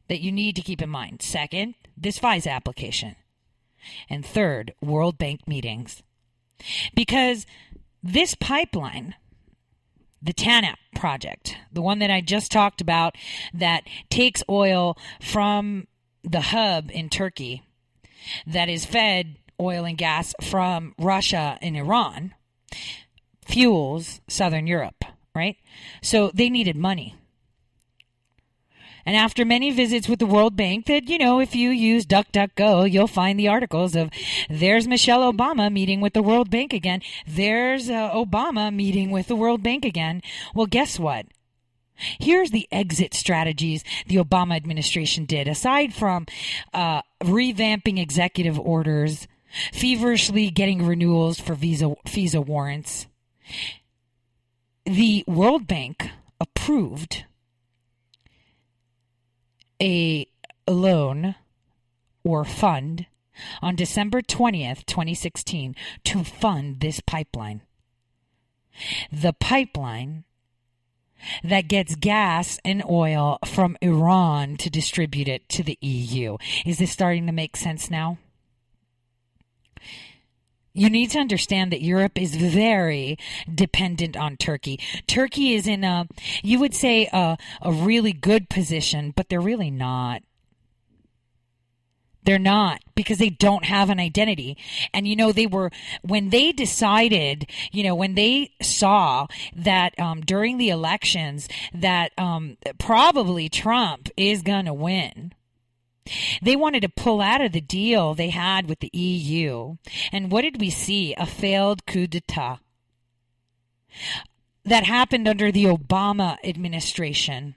that 0.08 0.22
you 0.22 0.32
need 0.32 0.56
to 0.56 0.62
keep 0.62 0.84
in 0.84 0.90
mind. 0.92 1.24
Second, 1.24 1.74
this 1.98 2.20
FISA 2.20 2.52
application. 2.52 3.16
And 4.08 4.24
third, 4.24 4.76
World 4.82 5.18
Bank 5.18 5.48
meetings. 5.48 6.04
Because 6.94 7.48
this 8.04 8.36
pipeline 8.36 9.16
the 10.22 10.34
TANAP 10.34 10.76
project, 10.96 11.58
the 11.72 11.82
one 11.82 12.00
that 12.00 12.12
I 12.12 12.22
just 12.22 12.52
talked 12.52 12.82
about 12.82 13.16
that 13.54 13.84
takes 14.10 14.44
oil 14.50 14.98
from 15.20 15.88
the 16.24 16.42
hub 16.42 16.92
in 16.92 17.10
Turkey 17.10 17.64
that 18.46 18.70
is 18.70 18.86
fed 18.86 19.38
oil 19.60 19.86
and 19.86 19.98
gas 19.98 20.34
from 20.42 20.94
Russia 20.98 21.58
and 21.62 21.78
Iran, 21.78 22.34
fuels 23.46 24.22
Southern 24.28 24.68
Europe, 24.68 25.04
right? 25.36 25.58
So 26.02 26.32
they 26.34 26.50
needed 26.50 26.76
money. 26.76 27.16
And 29.06 29.16
after 29.16 29.46
many 29.46 29.72
visits 29.72 30.08
with 30.08 30.20
the 30.20 30.26
World 30.26 30.56
Bank, 30.56 30.86
that, 30.86 31.10
you 31.10 31.18
know, 31.18 31.40
if 31.40 31.56
you 31.56 31.70
use 31.70 32.06
DuckDuckGo, 32.06 32.92
you'll 32.92 33.08
find 33.08 33.40
the 33.40 33.48
articles 33.48 33.96
of 33.96 34.10
there's 34.50 34.88
Michelle 34.88 35.32
Obama 35.32 35.72
meeting 35.72 36.02
with 36.02 36.14
the 36.14 36.22
World 36.22 36.50
Bank 36.50 36.74
again. 36.74 37.02
There's 37.26 37.90
uh, 37.90 38.12
Obama 38.14 38.74
meeting 38.74 39.12
with 39.12 39.28
the 39.28 39.36
World 39.36 39.64
Bank 39.64 39.86
again. 39.86 40.22
Well, 40.54 40.68
guess 40.68 41.00
what? 41.00 41.26
Here's 42.20 42.52
the 42.52 42.68
exit 42.72 43.14
strategies 43.14 43.84
the 44.08 44.18
Obama 44.18 44.56
administration 44.56 45.26
did. 45.26 45.48
Aside 45.48 45.94
from 45.94 46.26
uh, 46.74 47.02
revamping 47.22 48.00
executive 48.00 48.60
orders, 48.60 49.28
feverishly 49.72 50.50
getting 50.50 50.86
renewals 50.86 51.40
for 51.40 51.56
FISA, 51.56 51.96
FISA 52.06 52.46
warrants, 52.46 53.08
the 54.86 55.24
World 55.28 55.68
Bank 55.68 56.10
approved 56.40 57.26
a 59.82 60.28
loan 60.68 61.36
or 62.24 62.46
fund 62.46 63.08
on 63.62 63.76
December 63.76 64.22
20th, 64.22 64.86
2016, 64.86 65.76
to 66.04 66.24
fund 66.24 66.80
this 66.80 67.00
pipeline. 67.00 67.62
The 69.12 69.34
pipeline 69.34 70.24
that 71.44 71.68
gets 71.68 71.96
gas 71.96 72.60
and 72.64 72.84
oil 72.90 73.40
from 73.46 73.78
Iran 73.82 74.58
to 74.58 74.70
distribute 74.70 75.28
it 75.28 75.48
to 75.50 75.64
the 75.64 75.78
EU. 75.82 76.38
Is 76.66 76.78
this 76.78 76.92
starting 76.92 77.26
to 77.28 77.32
make 77.32 77.56
sense 77.58 77.90
now? 77.90 78.18
You 80.74 80.90
need 80.90 81.12
to 81.12 81.20
understand 81.20 81.72
that 81.72 81.82
Europe 81.82 82.20
is 82.20 82.36
very 82.36 83.18
dependent 83.54 84.16
on 84.16 84.38
Turkey. 84.38 84.80
Turkey 85.06 85.54
is 85.54 85.68
in 85.68 85.84
a, 85.84 86.08
you 86.42 86.60
would 86.60 86.74
say, 86.74 87.10
a, 87.12 87.38
a 87.62 87.72
really 87.72 88.14
good 88.14 88.50
position, 88.50 89.12
but 89.16 89.28
they're 89.28 89.42
really 89.42 89.72
not. 89.72 90.24
They're 92.24 92.40
not 92.40 92.82
because 92.96 93.18
they 93.18 93.32
don't 93.32 93.66
have 93.66 93.90
an 93.90 94.00
identity. 94.00 94.58
And 94.94 95.08
you 95.08 95.16
know, 95.16 95.32
they 95.32 95.48
were, 95.48 95.72
when 96.04 96.30
they 96.30 96.52
decided, 96.52 97.50
you 97.72 97.84
know, 97.84 97.96
when 97.96 98.16
they 98.16 98.52
saw 98.62 99.28
that 99.56 100.00
um, 100.00 100.22
during 100.22 100.58
the 100.58 100.70
elections 100.70 101.50
that 101.74 102.12
um, 102.18 102.58
probably 102.78 103.50
Trump 103.50 104.10
is 104.16 104.42
going 104.44 104.66
to 104.66 104.74
win 104.74 105.34
they 106.42 106.56
wanted 106.56 106.82
to 106.82 106.90
pull 106.90 107.22
out 107.22 107.42
of 107.42 107.52
the 107.52 107.62
deal 107.62 108.14
they 108.14 108.30
had 108.30 108.68
with 108.68 108.80
the 108.80 108.90
EU. 108.94 109.76
And 110.12 110.32
what 110.32 110.42
did 110.42 110.60
we 110.60 110.70
see? 110.70 111.14
A 111.16 111.26
failed 111.26 111.86
coup 111.86 112.08
d'etat. 112.08 112.60
That 114.64 114.84
happened 114.86 115.28
under 115.28 115.52
the 115.52 115.66
Obama 115.66 116.38
administration. 116.44 117.56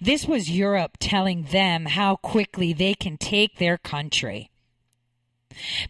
This 0.00 0.26
was 0.26 0.50
Europe 0.50 0.96
telling 1.00 1.44
them 1.44 1.86
how 1.86 2.16
quickly 2.16 2.72
they 2.72 2.94
can 2.94 3.16
take 3.16 3.58
their 3.58 3.76
country. 3.76 4.50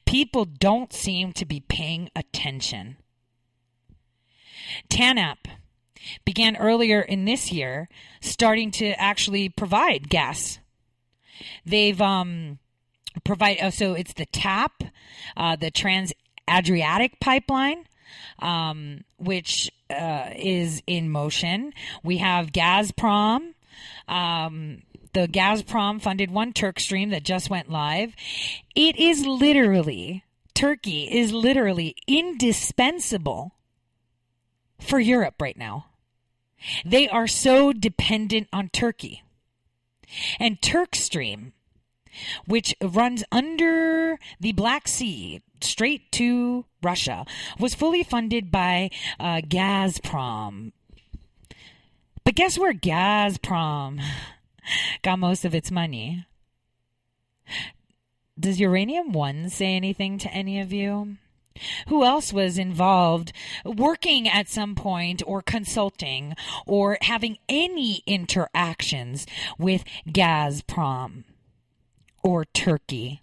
People 0.06 0.46
don't 0.46 0.92
seem 0.92 1.32
to 1.34 1.44
be 1.44 1.60
paying 1.60 2.08
attention. 2.16 2.96
TANAP 4.88 5.46
began 6.24 6.56
earlier 6.56 7.00
in 7.00 7.24
this 7.24 7.52
year, 7.52 7.88
starting 8.20 8.70
to 8.72 8.92
actually 9.00 9.48
provide 9.48 10.08
gas 10.08 10.58
They've 11.64 12.00
um 12.00 12.58
provide 13.24 13.58
oh, 13.62 13.70
so 13.70 13.94
it's 13.94 14.14
the 14.14 14.26
TAP, 14.26 14.84
uh, 15.36 15.56
the 15.56 15.70
Trans 15.70 16.12
Adriatic 16.50 17.20
pipeline. 17.20 17.84
Um, 18.38 19.04
which 19.18 19.70
uh, 19.90 20.30
is 20.34 20.82
in 20.86 21.10
motion. 21.10 21.74
We 22.02 22.18
have 22.18 22.52
Gazprom, 22.52 23.52
um, 24.06 24.82
the 25.12 25.26
Gazprom 25.28 26.00
funded 26.00 26.30
one 26.30 26.52
Turk 26.52 26.80
stream 26.80 27.10
that 27.10 27.22
just 27.22 27.50
went 27.50 27.70
live. 27.70 28.14
It 28.74 28.96
is 28.96 29.26
literally, 29.26 30.24
Turkey 30.54 31.04
is 31.04 31.32
literally 31.32 31.96
indispensable 32.06 33.54
for 34.80 34.98
Europe 34.98 35.34
right 35.40 35.56
now. 35.56 35.86
They 36.84 37.08
are 37.08 37.26
so 37.26 37.72
dependent 37.72 38.48
on 38.52 38.68
Turkey. 38.68 39.22
And 40.38 40.60
Turkstream, 40.60 41.52
which 42.46 42.74
runs 42.82 43.24
under 43.30 44.18
the 44.40 44.52
Black 44.52 44.88
Sea 44.88 45.42
straight 45.60 46.10
to 46.12 46.64
Russia, 46.82 47.26
was 47.58 47.74
fully 47.74 48.02
funded 48.02 48.50
by 48.50 48.90
uh, 49.18 49.40
Gazprom. 49.42 50.72
But 52.24 52.34
guess 52.34 52.58
where 52.58 52.74
Gazprom 52.74 54.00
got 55.02 55.18
most 55.18 55.44
of 55.44 55.54
its 55.54 55.70
money? 55.70 56.26
Does 58.38 58.60
Uranium 58.60 59.12
One 59.12 59.48
say 59.48 59.74
anything 59.74 60.18
to 60.18 60.30
any 60.32 60.60
of 60.60 60.72
you? 60.72 61.16
Who 61.88 62.04
else 62.04 62.32
was 62.32 62.58
involved 62.58 63.32
working 63.64 64.28
at 64.28 64.48
some 64.48 64.74
point 64.74 65.22
or 65.26 65.42
consulting 65.42 66.34
or 66.66 66.98
having 67.02 67.38
any 67.48 68.02
interactions 68.06 69.26
with 69.58 69.84
Gazprom 70.06 71.24
or 72.22 72.44
Turkey? 72.44 73.22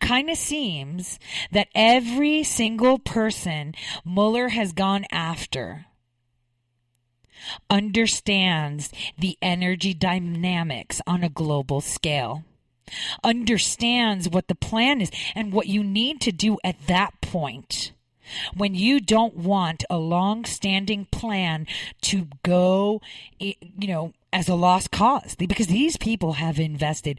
Kind 0.00 0.28
of 0.28 0.36
seems 0.36 1.18
that 1.50 1.68
every 1.74 2.42
single 2.44 2.98
person 2.98 3.74
Mueller 4.04 4.48
has 4.48 4.72
gone 4.72 5.06
after 5.10 5.86
understands 7.70 8.90
the 9.18 9.36
energy 9.42 9.94
dynamics 9.94 11.00
on 11.06 11.24
a 11.24 11.28
global 11.28 11.80
scale 11.80 12.44
understands 13.22 14.28
what 14.28 14.48
the 14.48 14.54
plan 14.54 15.00
is 15.00 15.10
and 15.34 15.52
what 15.52 15.66
you 15.66 15.82
need 15.82 16.20
to 16.20 16.32
do 16.32 16.58
at 16.64 16.86
that 16.86 17.20
point 17.20 17.92
when 18.54 18.74
you 18.74 19.00
don't 19.00 19.36
want 19.36 19.84
a 19.90 19.96
long 19.96 20.44
standing 20.44 21.06
plan 21.06 21.66
to 22.02 22.28
go, 22.42 23.00
you 23.38 23.56
know, 23.80 24.12
as 24.32 24.48
a 24.48 24.54
lost 24.54 24.90
cause 24.90 25.34
because 25.34 25.66
these 25.66 25.98
people 25.98 26.34
have 26.34 26.58
invested 26.58 27.18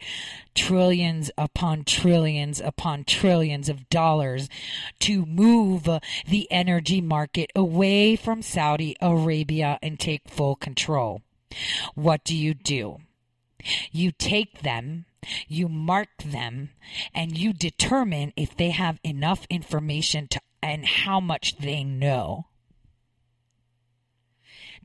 trillions 0.55 1.29
upon 1.37 1.83
trillions 1.83 2.59
upon 2.59 3.03
trillions 3.03 3.69
of 3.69 3.87
dollars 3.89 4.49
to 4.99 5.23
move 5.25 5.87
uh, 5.87 5.99
the 6.27 6.51
energy 6.51 7.01
market 7.01 7.51
away 7.55 8.15
from 8.15 8.41
Saudi 8.41 8.95
Arabia 8.99 9.77
and 9.83 9.99
take 9.99 10.27
full 10.27 10.55
control. 10.55 11.21
What 11.93 12.23
do 12.23 12.35
you 12.35 12.55
do? 12.55 12.99
You 13.91 14.11
take 14.11 14.61
them 14.61 15.05
you 15.47 15.67
mark 15.67 16.09
them 16.23 16.71
and 17.13 17.37
you 17.37 17.53
determine 17.53 18.33
if 18.35 18.55
they 18.55 18.71
have 18.71 18.99
enough 19.03 19.45
information 19.49 20.27
to 20.27 20.39
and 20.61 20.85
how 20.85 21.19
much 21.19 21.57
they 21.57 21.83
know. 21.83 22.47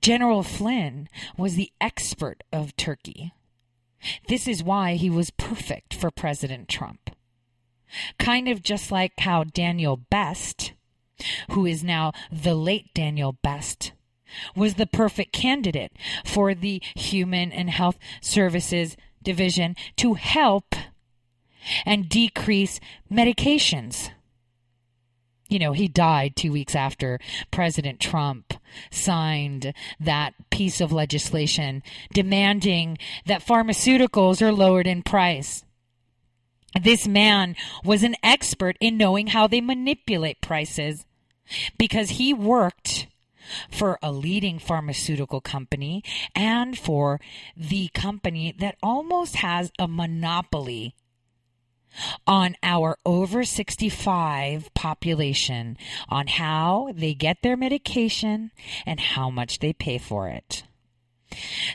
General 0.01 0.42
Flynn 0.42 1.09
was 1.37 1.55
the 1.55 1.72
expert 1.81 2.42
of 2.53 2.77
Turkey. 2.77 3.33
This 4.29 4.46
is 4.48 4.62
why 4.62 4.94
he 4.94 5.09
was 5.09 5.31
perfect 5.31 5.94
for 5.94 6.11
President 6.11 6.68
Trump. 6.68 7.11
Kind 8.18 8.48
of 8.48 8.62
just 8.62 8.92
like 8.92 9.12
how 9.18 9.44
Daniel 9.44 9.96
Best, 9.96 10.72
who 11.51 11.64
is 11.64 11.83
now 11.83 12.12
the 12.31 12.55
late 12.55 12.92
Daniel 12.94 13.33
Best, 13.33 13.92
was 14.55 14.74
the 14.74 14.87
perfect 14.87 15.33
candidate 15.33 15.92
for 16.24 16.55
the 16.55 16.83
Human 16.96 17.51
and 17.51 17.70
Health 17.70 17.98
Services 18.20 18.96
Division 19.22 19.76
to 19.96 20.14
help 20.14 20.74
and 21.85 22.09
decrease 22.09 22.81
medications. 23.11 24.11
You 25.48 25.59
know, 25.59 25.72
he 25.72 25.88
died 25.88 26.37
two 26.37 26.52
weeks 26.52 26.74
after 26.74 27.18
President 27.50 28.00
Trump 28.00 28.54
signed 28.90 29.72
that 29.98 30.35
piece 30.50 30.81
of 30.81 30.92
legislation 30.92 31.83
demanding 32.12 32.98
that 33.26 33.44
pharmaceuticals 33.44 34.42
are 34.42 34.52
lowered 34.52 34.87
in 34.87 35.02
price. 35.02 35.64
This 36.78 37.09
man 37.09 37.57
was 37.83 38.02
an 38.02 38.14
expert 38.22 38.76
in 38.78 38.98
knowing 38.98 39.28
how 39.28 39.46
they 39.46 39.62
manipulate 39.62 40.42
prices 40.42 41.07
because 41.78 42.11
he 42.11 42.35
worked 42.35 43.07
for 43.71 43.99
a 44.03 44.13
leading 44.13 44.59
pharmaceutical 44.59 45.41
company 45.41 46.03
and 46.35 46.79
for 46.79 47.21
the 47.57 47.89
company 47.89 48.55
that 48.59 48.77
almost 48.83 49.37
has 49.37 49.71
a 49.79 49.89
monopoly 49.89 50.95
on 52.27 52.57
our 52.63 52.97
over 53.05 53.45
65 53.45 54.73
population 54.75 55.77
on 56.09 56.27
how 56.27 56.93
they 56.95 57.15
get 57.15 57.39
their 57.43 57.57
medication 57.57 58.51
and 58.87 59.01
how 59.01 59.31
much 59.31 59.59
they 59.59 59.73
pay 59.73 59.99
for 59.99 60.29
it. 60.29 60.65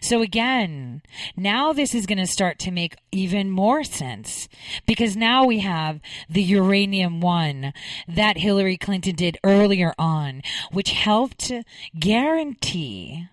So 0.01 0.21
again, 0.21 1.01
now 1.35 1.73
this 1.73 1.93
is 1.93 2.05
going 2.05 2.17
to 2.17 2.27
start 2.27 2.59
to 2.59 2.71
make 2.71 2.95
even 3.11 3.49
more 3.49 3.83
sense 3.83 4.49
because 4.85 5.15
now 5.15 5.45
we 5.45 5.59
have 5.59 5.99
the 6.29 6.43
uranium 6.43 7.21
one 7.21 7.73
that 8.07 8.37
Hillary 8.37 8.77
Clinton 8.77 9.15
did 9.15 9.37
earlier 9.43 9.93
on, 9.97 10.41
which 10.71 10.91
helped 10.91 11.51
guarantee 11.97 13.27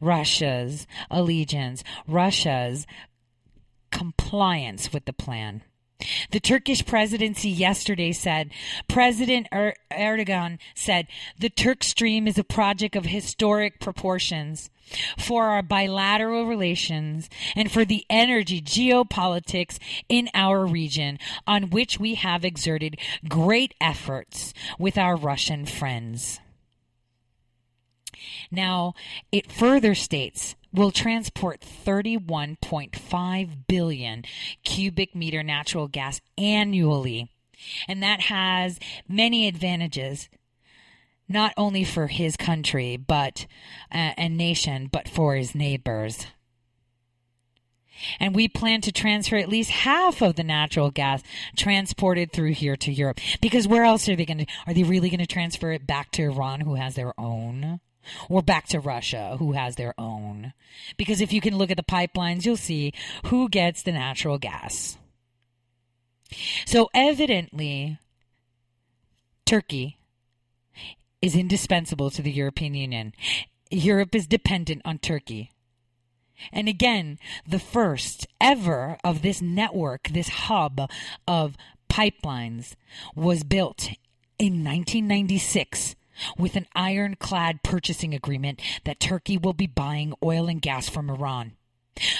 Russia's 0.00 0.86
allegiance, 1.10 1.82
Russia's 2.06 2.86
compliance 3.90 4.92
with 4.92 5.04
the 5.04 5.12
plan. 5.12 5.62
The 6.30 6.40
Turkish 6.40 6.84
presidency 6.84 7.48
yesterday 7.48 8.12
said 8.12 8.50
President 8.88 9.46
er- 9.54 9.76
Erdogan 9.92 10.58
said 10.74 11.06
the 11.38 11.48
Turk 11.48 11.84
Stream 11.84 12.26
is 12.26 12.36
a 12.36 12.44
project 12.44 12.96
of 12.96 13.06
historic 13.06 13.80
proportions 13.80 14.70
for 15.18 15.44
our 15.44 15.62
bilateral 15.62 16.46
relations 16.46 17.28
and 17.56 17.70
for 17.70 17.84
the 17.84 18.04
energy 18.08 18.60
geopolitics 18.60 19.78
in 20.08 20.28
our 20.34 20.64
region 20.64 21.18
on 21.46 21.70
which 21.70 21.98
we 21.98 22.14
have 22.14 22.44
exerted 22.44 22.98
great 23.28 23.74
efforts 23.80 24.52
with 24.78 24.98
our 24.98 25.16
Russian 25.16 25.66
friends. 25.66 26.40
Now, 28.50 28.94
it 29.32 29.50
further 29.50 29.94
states 29.94 30.56
will 30.72 30.90
transport 30.90 31.60
31.5 31.60 33.50
billion 33.68 34.24
cubic 34.64 35.14
meter 35.14 35.42
natural 35.42 35.88
gas 35.88 36.20
annually. 36.36 37.30
And 37.88 38.02
that 38.02 38.22
has 38.22 38.78
many 39.08 39.46
advantages, 39.46 40.28
not 41.28 41.52
only 41.56 41.84
for 41.84 42.06
his 42.06 42.36
country, 42.36 42.96
but, 42.96 43.46
uh, 43.92 44.12
and 44.16 44.36
nation, 44.36 44.88
but 44.90 45.08
for 45.08 45.34
his 45.34 45.54
neighbors. 45.54 46.26
And 48.18 48.34
we 48.34 48.48
plan 48.48 48.80
to 48.82 48.92
transfer 48.92 49.36
at 49.36 49.48
least 49.48 49.70
half 49.70 50.20
of 50.20 50.34
the 50.34 50.42
natural 50.42 50.90
gas 50.90 51.22
transported 51.56 52.32
through 52.32 52.52
here 52.52 52.76
to 52.76 52.92
Europe. 52.92 53.20
Because 53.40 53.68
where 53.68 53.84
else 53.84 54.08
are 54.08 54.16
they 54.16 54.26
going 54.26 54.38
to, 54.38 54.46
are 54.66 54.74
they 54.74 54.82
really 54.82 55.10
going 55.10 55.20
to 55.20 55.26
transfer 55.26 55.72
it 55.72 55.86
back 55.86 56.10
to 56.12 56.24
Iran 56.24 56.60
who 56.60 56.74
has 56.74 56.94
their 56.94 57.18
own? 57.18 57.80
or 58.28 58.42
back 58.42 58.66
to 58.68 58.80
Russia, 58.80 59.36
who 59.38 59.52
has 59.52 59.76
their 59.76 59.94
own. 59.98 60.52
Because 60.96 61.20
if 61.20 61.32
you 61.32 61.40
can 61.40 61.56
look 61.56 61.70
at 61.70 61.76
the 61.76 61.82
pipelines, 61.82 62.44
you'll 62.44 62.56
see 62.56 62.92
who 63.26 63.48
gets 63.48 63.82
the 63.82 63.92
natural 63.92 64.38
gas. 64.38 64.98
So 66.66 66.90
evidently, 66.94 67.98
Turkey 69.46 69.98
is 71.24 71.34
indispensable 71.34 72.10
to 72.10 72.20
the 72.20 72.30
European 72.30 72.74
Union. 72.74 73.14
Europe 73.70 74.14
is 74.14 74.26
dependent 74.26 74.82
on 74.84 74.98
Turkey. 74.98 75.50
And 76.52 76.68
again, 76.68 77.18
the 77.48 77.58
first 77.58 78.26
ever 78.42 78.98
of 79.02 79.22
this 79.22 79.40
network, 79.40 80.08
this 80.08 80.28
hub 80.28 80.90
of 81.26 81.56
pipelines, 81.88 82.74
was 83.14 83.42
built 83.42 83.88
in 84.38 84.62
1996 84.62 85.96
with 86.36 86.56
an 86.56 86.66
ironclad 86.74 87.62
purchasing 87.62 88.12
agreement 88.12 88.60
that 88.84 89.00
Turkey 89.00 89.38
will 89.38 89.54
be 89.54 89.66
buying 89.66 90.12
oil 90.22 90.46
and 90.46 90.60
gas 90.60 90.90
from 90.90 91.08
Iran. 91.08 91.52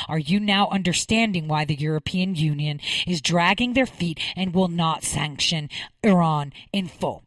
Are 0.09 0.19
you 0.19 0.39
now 0.39 0.69
understanding 0.69 1.49
why 1.49 1.65
the 1.65 1.75
European 1.75 2.35
Union 2.35 2.81
is 3.07 3.21
dragging 3.21 3.73
their 3.73 3.87
feet 3.87 4.21
and 4.37 4.55
will 4.55 4.69
not 4.69 5.05
sanction 5.05 5.69
Iran 6.03 6.53
in 6.73 6.89
full? 6.89 7.25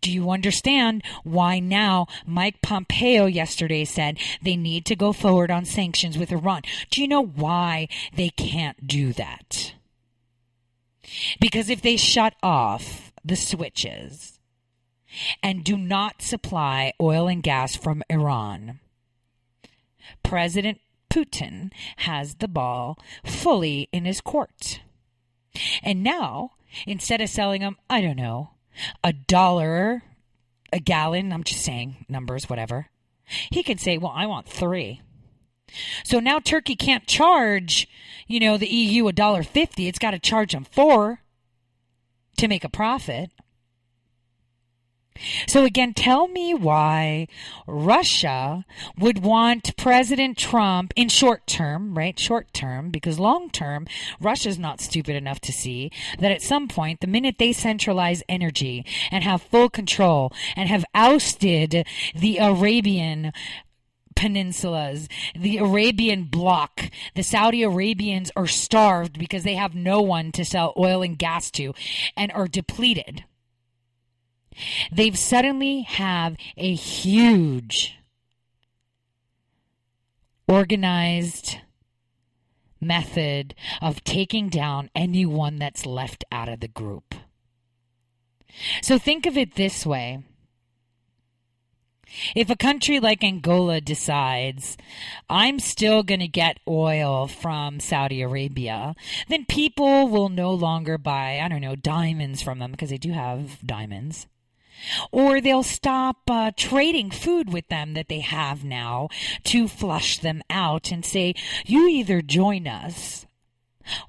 Do 0.00 0.10
you 0.10 0.30
understand 0.30 1.02
why 1.22 1.58
now 1.58 2.06
Mike 2.26 2.62
Pompeo 2.62 3.26
yesterday 3.26 3.84
said 3.84 4.18
they 4.42 4.56
need 4.56 4.84
to 4.86 4.96
go 4.96 5.12
forward 5.12 5.50
on 5.50 5.64
sanctions 5.64 6.18
with 6.18 6.32
Iran? 6.32 6.62
Do 6.90 7.02
you 7.02 7.08
know 7.08 7.24
why 7.24 7.88
they 8.14 8.30
can't 8.30 8.86
do 8.86 9.12
that? 9.12 9.74
Because 11.40 11.68
if 11.68 11.82
they 11.82 11.96
shut 11.96 12.34
off 12.42 13.12
the 13.24 13.36
switches, 13.36 14.40
and 15.42 15.64
do 15.64 15.76
not 15.76 16.22
supply 16.22 16.92
oil 17.00 17.28
and 17.28 17.42
gas 17.42 17.76
from 17.76 18.02
Iran. 18.08 18.80
President 20.22 20.80
Putin 21.12 21.70
has 21.96 22.36
the 22.36 22.48
ball 22.48 22.98
fully 23.22 23.88
in 23.92 24.06
his 24.06 24.22
court. 24.22 24.80
And 25.82 26.02
now, 26.02 26.52
instead 26.86 27.20
of 27.20 27.28
selling 27.28 27.60
them, 27.60 27.76
I 27.90 28.00
don't 28.00 28.16
know, 28.16 28.52
a 29.04 29.12
dollar 29.12 30.02
a 30.72 30.80
gallon, 30.80 31.32
I'm 31.32 31.44
just 31.44 31.62
saying 31.62 32.06
numbers, 32.08 32.48
whatever, 32.48 32.86
he 33.50 33.62
can 33.62 33.76
say, 33.76 33.98
well, 33.98 34.12
I 34.14 34.24
want 34.24 34.48
three. 34.48 35.02
So 36.02 36.18
now 36.18 36.38
Turkey 36.38 36.76
can't 36.76 37.06
charge, 37.06 37.86
you 38.26 38.40
know, 38.40 38.56
the 38.56 38.68
EU 38.68 39.06
a 39.06 39.12
dollar 39.12 39.42
fifty. 39.42 39.88
It's 39.88 39.98
got 39.98 40.12
to 40.12 40.18
charge 40.18 40.52
them 40.52 40.64
four 40.64 41.20
to 42.38 42.48
make 42.48 42.64
a 42.64 42.70
profit. 42.70 43.30
So 45.46 45.64
again, 45.64 45.94
tell 45.94 46.28
me 46.28 46.54
why 46.54 47.28
Russia 47.66 48.64
would 48.98 49.22
want 49.22 49.76
President 49.76 50.38
Trump 50.38 50.92
in 50.96 51.08
short 51.08 51.46
term, 51.46 51.96
right? 51.96 52.18
Short 52.18 52.52
term, 52.52 52.90
because 52.90 53.18
long 53.18 53.50
term, 53.50 53.86
Russia's 54.20 54.58
not 54.58 54.80
stupid 54.80 55.16
enough 55.16 55.40
to 55.40 55.52
see 55.52 55.90
that 56.18 56.32
at 56.32 56.42
some 56.42 56.68
point, 56.68 57.00
the 57.00 57.06
minute 57.06 57.36
they 57.38 57.52
centralize 57.52 58.22
energy 58.28 58.84
and 59.10 59.24
have 59.24 59.42
full 59.42 59.68
control 59.68 60.32
and 60.56 60.68
have 60.68 60.84
ousted 60.94 61.86
the 62.14 62.38
Arabian 62.38 63.32
peninsulas, 64.14 65.08
the 65.34 65.58
Arabian 65.58 66.24
bloc. 66.24 66.90
The 67.14 67.22
Saudi 67.22 67.62
Arabians 67.62 68.30
are 68.36 68.46
starved 68.46 69.18
because 69.18 69.42
they 69.42 69.54
have 69.54 69.74
no 69.74 70.00
one 70.00 70.32
to 70.32 70.44
sell 70.44 70.74
oil 70.76 71.02
and 71.02 71.18
gas 71.18 71.50
to 71.52 71.74
and 72.16 72.30
are 72.32 72.46
depleted. 72.46 73.24
They've 74.90 75.18
suddenly 75.18 75.82
have 75.82 76.36
a 76.56 76.74
huge 76.74 77.96
organized 80.48 81.58
method 82.80 83.54
of 83.80 84.04
taking 84.04 84.48
down 84.48 84.90
anyone 84.94 85.56
that's 85.56 85.86
left 85.86 86.24
out 86.32 86.48
of 86.48 86.60
the 86.60 86.68
group. 86.68 87.14
So 88.82 88.98
think 88.98 89.24
of 89.24 89.36
it 89.36 89.54
this 89.54 89.86
way. 89.86 90.22
If 92.36 92.50
a 92.50 92.56
country 92.56 93.00
like 93.00 93.24
Angola 93.24 93.80
decides, 93.80 94.76
I'm 95.30 95.58
still 95.58 96.02
going 96.02 96.20
to 96.20 96.28
get 96.28 96.60
oil 96.68 97.26
from 97.26 97.80
Saudi 97.80 98.20
Arabia, 98.20 98.94
then 99.28 99.46
people 99.46 100.08
will 100.08 100.28
no 100.28 100.52
longer 100.52 100.98
buy, 100.98 101.40
I 101.42 101.48
don't 101.48 101.62
know, 101.62 101.76
diamonds 101.76 102.42
from 102.42 102.58
them 102.58 102.72
because 102.72 102.90
they 102.90 102.98
do 102.98 103.12
have 103.12 103.66
diamonds. 103.66 104.26
Or 105.10 105.40
they'll 105.40 105.62
stop 105.62 106.18
uh, 106.28 106.50
trading 106.56 107.10
food 107.10 107.52
with 107.52 107.68
them 107.68 107.94
that 107.94 108.08
they 108.08 108.20
have 108.20 108.64
now 108.64 109.08
to 109.44 109.68
flush 109.68 110.18
them 110.18 110.42
out 110.50 110.90
and 110.90 111.04
say, 111.04 111.34
you 111.64 111.88
either 111.88 112.20
join 112.22 112.66
us 112.66 113.26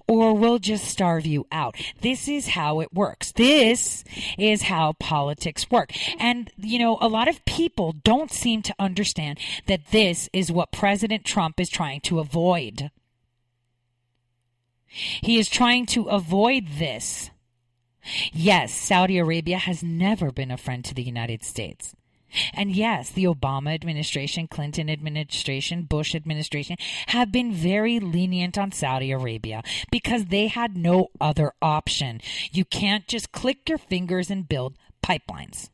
or 0.07 0.33
we'll 0.33 0.59
just 0.59 0.85
starve 0.85 1.25
you 1.25 1.45
out. 1.51 1.75
This 2.01 2.27
is 2.27 2.49
how 2.49 2.79
it 2.79 2.93
works. 2.93 3.31
This 3.31 4.03
is 4.37 4.63
how 4.63 4.93
politics 4.93 5.69
work. 5.69 5.91
And, 6.19 6.51
you 6.57 6.79
know, 6.79 6.97
a 7.01 7.07
lot 7.07 7.27
of 7.27 7.43
people 7.45 7.93
don't 8.03 8.31
seem 8.31 8.61
to 8.63 8.75
understand 8.79 9.39
that 9.67 9.91
this 9.91 10.29
is 10.33 10.51
what 10.51 10.71
President 10.71 11.25
Trump 11.25 11.59
is 11.59 11.69
trying 11.69 12.01
to 12.01 12.19
avoid. 12.19 12.91
He 14.87 15.39
is 15.39 15.49
trying 15.49 15.87
to 15.87 16.03
avoid 16.03 16.67
this 16.77 17.31
Yes, 18.31 18.73
Saudi 18.73 19.17
Arabia 19.17 19.57
has 19.57 19.83
never 19.83 20.31
been 20.31 20.51
a 20.51 20.57
friend 20.57 20.83
to 20.85 20.93
the 20.93 21.03
United 21.03 21.43
States. 21.43 21.95
And 22.53 22.75
yes, 22.75 23.11
the 23.11 23.25
Obama 23.25 23.73
administration, 23.73 24.47
Clinton 24.47 24.89
administration, 24.89 25.83
Bush 25.83 26.15
administration 26.15 26.77
have 27.07 27.31
been 27.31 27.51
very 27.51 27.99
lenient 27.99 28.57
on 28.57 28.71
Saudi 28.71 29.11
Arabia 29.11 29.61
because 29.91 30.25
they 30.25 30.47
had 30.47 30.75
no 30.75 31.09
other 31.21 31.53
option. 31.61 32.21
You 32.51 32.65
can't 32.65 33.07
just 33.07 33.31
click 33.31 33.69
your 33.69 33.77
fingers 33.77 34.31
and 34.31 34.49
build 34.49 34.75
pipelines. 35.03 35.69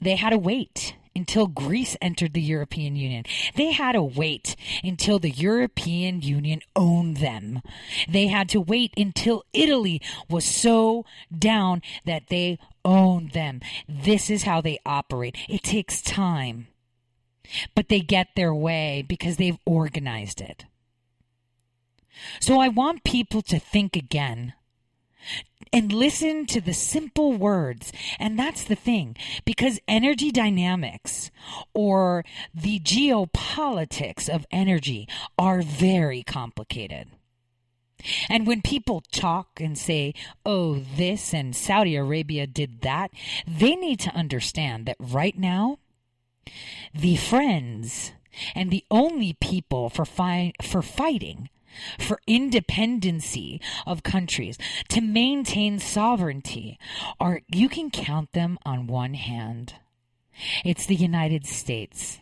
They 0.00 0.16
had 0.16 0.30
to 0.30 0.38
wait 0.38 0.96
until 1.14 1.46
Greece 1.46 1.96
entered 2.00 2.32
the 2.32 2.42
European 2.42 2.96
Union. 2.96 3.24
They 3.54 3.72
had 3.72 3.92
to 3.92 4.02
wait 4.02 4.56
until 4.82 5.18
the 5.18 5.30
European 5.30 6.22
Union 6.22 6.60
owned 6.74 7.18
them. 7.18 7.62
They 8.08 8.26
had 8.26 8.48
to 8.50 8.60
wait 8.60 8.92
until 8.96 9.44
Italy 9.52 10.00
was 10.28 10.44
so 10.44 11.04
down 11.36 11.82
that 12.04 12.28
they 12.28 12.58
owned 12.84 13.30
them. 13.30 13.60
This 13.88 14.30
is 14.30 14.42
how 14.44 14.60
they 14.60 14.78
operate. 14.84 15.36
It 15.48 15.62
takes 15.62 16.02
time. 16.02 16.68
But 17.74 17.88
they 17.88 18.00
get 18.00 18.28
their 18.34 18.54
way 18.54 19.04
because 19.06 19.36
they've 19.36 19.58
organized 19.66 20.40
it. 20.40 20.64
So 22.40 22.60
I 22.60 22.68
want 22.68 23.04
people 23.04 23.42
to 23.42 23.58
think 23.58 23.96
again 23.96 24.54
and 25.74 25.92
listen 25.92 26.46
to 26.46 26.60
the 26.60 26.72
simple 26.72 27.32
words. 27.32 27.92
And 28.20 28.38
that's 28.38 28.62
the 28.62 28.76
thing, 28.76 29.16
because 29.44 29.80
energy 29.88 30.30
dynamics 30.30 31.32
or 31.74 32.24
the 32.54 32.78
geopolitics 32.78 34.28
of 34.28 34.46
energy 34.52 35.08
are 35.36 35.62
very 35.62 36.22
complicated. 36.22 37.08
And 38.28 38.46
when 38.46 38.62
people 38.62 39.02
talk 39.12 39.60
and 39.60 39.76
say, 39.76 40.14
oh, 40.46 40.80
this 40.96 41.34
and 41.34 41.56
Saudi 41.56 41.96
Arabia 41.96 42.46
did 42.46 42.82
that, 42.82 43.10
they 43.46 43.74
need 43.74 43.98
to 44.00 44.14
understand 44.14 44.86
that 44.86 44.96
right 45.00 45.36
now, 45.36 45.78
the 46.94 47.16
friends 47.16 48.12
and 48.54 48.70
the 48.70 48.84
only 48.90 49.36
people 49.40 49.88
for, 49.88 50.04
fi- 50.04 50.52
for 50.62 50.82
fighting 50.82 51.48
for 51.98 52.20
independency 52.26 53.60
of 53.86 54.02
countries, 54.02 54.58
to 54.88 55.00
maintain 55.00 55.78
sovereignty, 55.78 56.78
are 57.20 57.42
you 57.48 57.68
can 57.68 57.90
count 57.90 58.32
them 58.32 58.58
on 58.64 58.86
one 58.86 59.14
hand. 59.14 59.74
It's 60.64 60.86
the 60.86 60.94
United 60.94 61.46
States. 61.46 62.20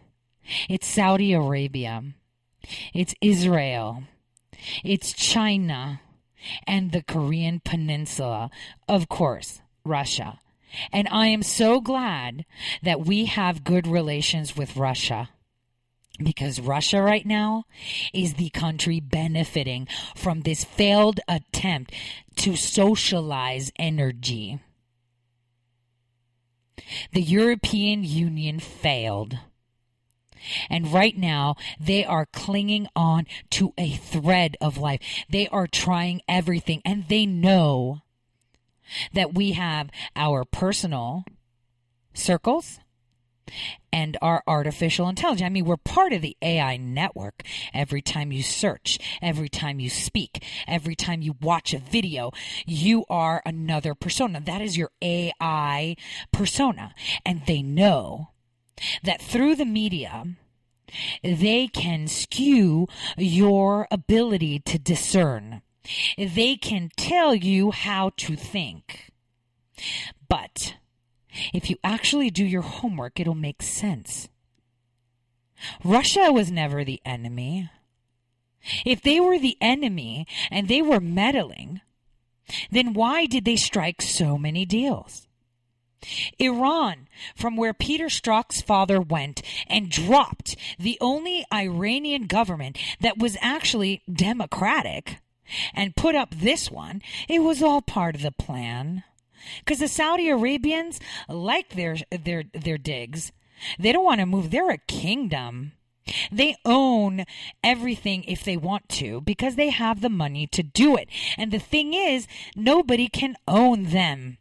It's 0.68 0.86
Saudi 0.86 1.32
Arabia. 1.32 2.02
It's 2.92 3.14
Israel. 3.20 4.04
It's 4.84 5.12
China 5.12 6.00
and 6.66 6.92
the 6.92 7.02
Korean 7.02 7.60
Peninsula. 7.64 8.50
Of 8.88 9.08
course, 9.08 9.60
Russia. 9.84 10.38
And 10.92 11.08
I 11.10 11.26
am 11.28 11.42
so 11.42 11.80
glad 11.80 12.44
that 12.82 13.04
we 13.04 13.26
have 13.26 13.64
good 13.64 13.86
relations 13.86 14.56
with 14.56 14.76
Russia 14.76 15.28
because 16.22 16.60
Russia 16.60 17.02
right 17.02 17.26
now 17.26 17.64
is 18.12 18.34
the 18.34 18.50
country 18.50 19.00
benefiting 19.00 19.88
from 20.14 20.40
this 20.40 20.64
failed 20.64 21.20
attempt 21.28 21.92
to 22.36 22.56
socialize 22.56 23.72
energy. 23.78 24.60
The 27.12 27.22
European 27.22 28.04
Union 28.04 28.58
failed. 28.58 29.38
And 30.68 30.92
right 30.92 31.16
now, 31.16 31.54
they 31.78 32.04
are 32.04 32.26
clinging 32.26 32.88
on 32.96 33.26
to 33.50 33.72
a 33.78 33.90
thread 33.90 34.56
of 34.60 34.76
life. 34.76 35.00
They 35.30 35.46
are 35.48 35.68
trying 35.68 36.20
everything, 36.28 36.82
and 36.84 37.06
they 37.08 37.26
know 37.26 38.00
that 39.12 39.34
we 39.34 39.52
have 39.52 39.90
our 40.16 40.44
personal 40.44 41.24
circles 42.12 42.80
and 43.92 44.16
our 44.22 44.42
artificial 44.46 45.08
intelligence. 45.08 45.46
I 45.46 45.50
mean, 45.50 45.64
we're 45.64 45.76
part 45.76 46.12
of 46.12 46.22
the 46.22 46.36
AI 46.42 46.76
network. 46.76 47.42
Every 47.74 48.02
time 48.02 48.32
you 48.32 48.42
search, 48.42 48.98
every 49.20 49.48
time 49.48 49.80
you 49.80 49.90
speak, 49.90 50.42
every 50.66 50.94
time 50.94 51.22
you 51.22 51.36
watch 51.40 51.74
a 51.74 51.78
video, 51.78 52.30
you 52.66 53.04
are 53.10 53.42
another 53.44 53.94
persona. 53.94 54.40
That 54.40 54.62
is 54.62 54.76
your 54.76 54.90
AI 55.02 55.96
persona. 56.32 56.94
And 57.24 57.42
they 57.46 57.62
know 57.62 58.30
that 59.02 59.20
through 59.20 59.56
the 59.56 59.64
media, 59.64 60.24
they 61.22 61.68
can 61.68 62.08
skew 62.08 62.88
your 63.16 63.86
ability 63.90 64.58
to 64.60 64.78
discern. 64.78 65.62
They 66.16 66.56
can 66.56 66.90
tell 66.96 67.34
you 67.34 67.70
how 67.70 68.12
to 68.18 68.36
think. 68.36 69.10
But 70.28 70.76
if 71.52 71.70
you 71.70 71.76
actually 71.82 72.30
do 72.30 72.44
your 72.44 72.62
homework, 72.62 73.18
it'll 73.18 73.34
make 73.34 73.62
sense. 73.62 74.28
Russia 75.84 76.32
was 76.32 76.50
never 76.50 76.84
the 76.84 77.00
enemy. 77.04 77.70
If 78.84 79.02
they 79.02 79.20
were 79.20 79.38
the 79.38 79.56
enemy 79.60 80.26
and 80.50 80.68
they 80.68 80.82
were 80.82 81.00
meddling, 81.00 81.80
then 82.70 82.92
why 82.92 83.26
did 83.26 83.44
they 83.44 83.56
strike 83.56 84.02
so 84.02 84.38
many 84.38 84.64
deals? 84.64 85.26
Iran, 86.38 87.08
from 87.36 87.56
where 87.56 87.72
Peter 87.72 88.06
Strzok's 88.06 88.60
father 88.60 89.00
went 89.00 89.42
and 89.68 89.88
dropped 89.88 90.56
the 90.78 90.98
only 91.00 91.44
Iranian 91.52 92.26
government 92.26 92.76
that 93.00 93.18
was 93.18 93.36
actually 93.40 94.02
democratic, 94.12 95.18
and 95.74 95.96
put 95.96 96.14
up 96.14 96.34
this 96.34 96.70
one, 96.70 97.02
it 97.28 97.40
was 97.40 97.62
all 97.62 97.82
part 97.82 98.16
of 98.16 98.22
the 98.22 98.32
plan. 98.32 99.04
Because 99.60 99.78
the 99.78 99.88
Saudi 99.88 100.28
Arabians 100.28 101.00
like 101.28 101.70
their 101.70 101.96
their 102.10 102.44
their 102.52 102.78
digs. 102.78 103.32
They 103.78 103.92
don't 103.92 104.04
want 104.04 104.20
to 104.20 104.26
move. 104.26 104.50
They're 104.50 104.70
a 104.70 104.78
kingdom. 104.78 105.72
They 106.30 106.56
own 106.64 107.24
everything 107.62 108.24
if 108.24 108.42
they 108.42 108.56
want 108.56 108.88
to 108.90 109.20
because 109.20 109.54
they 109.54 109.70
have 109.70 110.00
the 110.00 110.08
money 110.08 110.46
to 110.48 110.62
do 110.62 110.96
it. 110.96 111.08
And 111.38 111.52
the 111.52 111.60
thing 111.60 111.94
is, 111.94 112.26
nobody 112.56 113.08
can 113.08 113.36
own 113.46 113.84
them. 113.84 114.38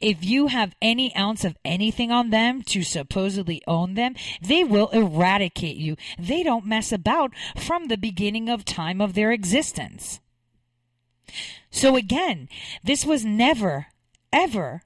If 0.00 0.24
you 0.24 0.46
have 0.46 0.74
any 0.80 1.14
ounce 1.14 1.44
of 1.44 1.56
anything 1.64 2.10
on 2.10 2.30
them 2.30 2.62
to 2.62 2.82
supposedly 2.82 3.62
own 3.66 3.94
them, 3.94 4.14
they 4.40 4.64
will 4.64 4.88
eradicate 4.88 5.76
you. 5.76 5.96
They 6.18 6.42
don't 6.42 6.66
mess 6.66 6.90
about 6.90 7.32
from 7.56 7.86
the 7.86 7.98
beginning 7.98 8.48
of 8.48 8.64
time 8.64 9.00
of 9.00 9.14
their 9.14 9.30
existence. 9.30 10.20
So 11.70 11.96
again, 11.96 12.48
this 12.82 13.04
was 13.04 13.24
never, 13.24 13.86
ever 14.32 14.82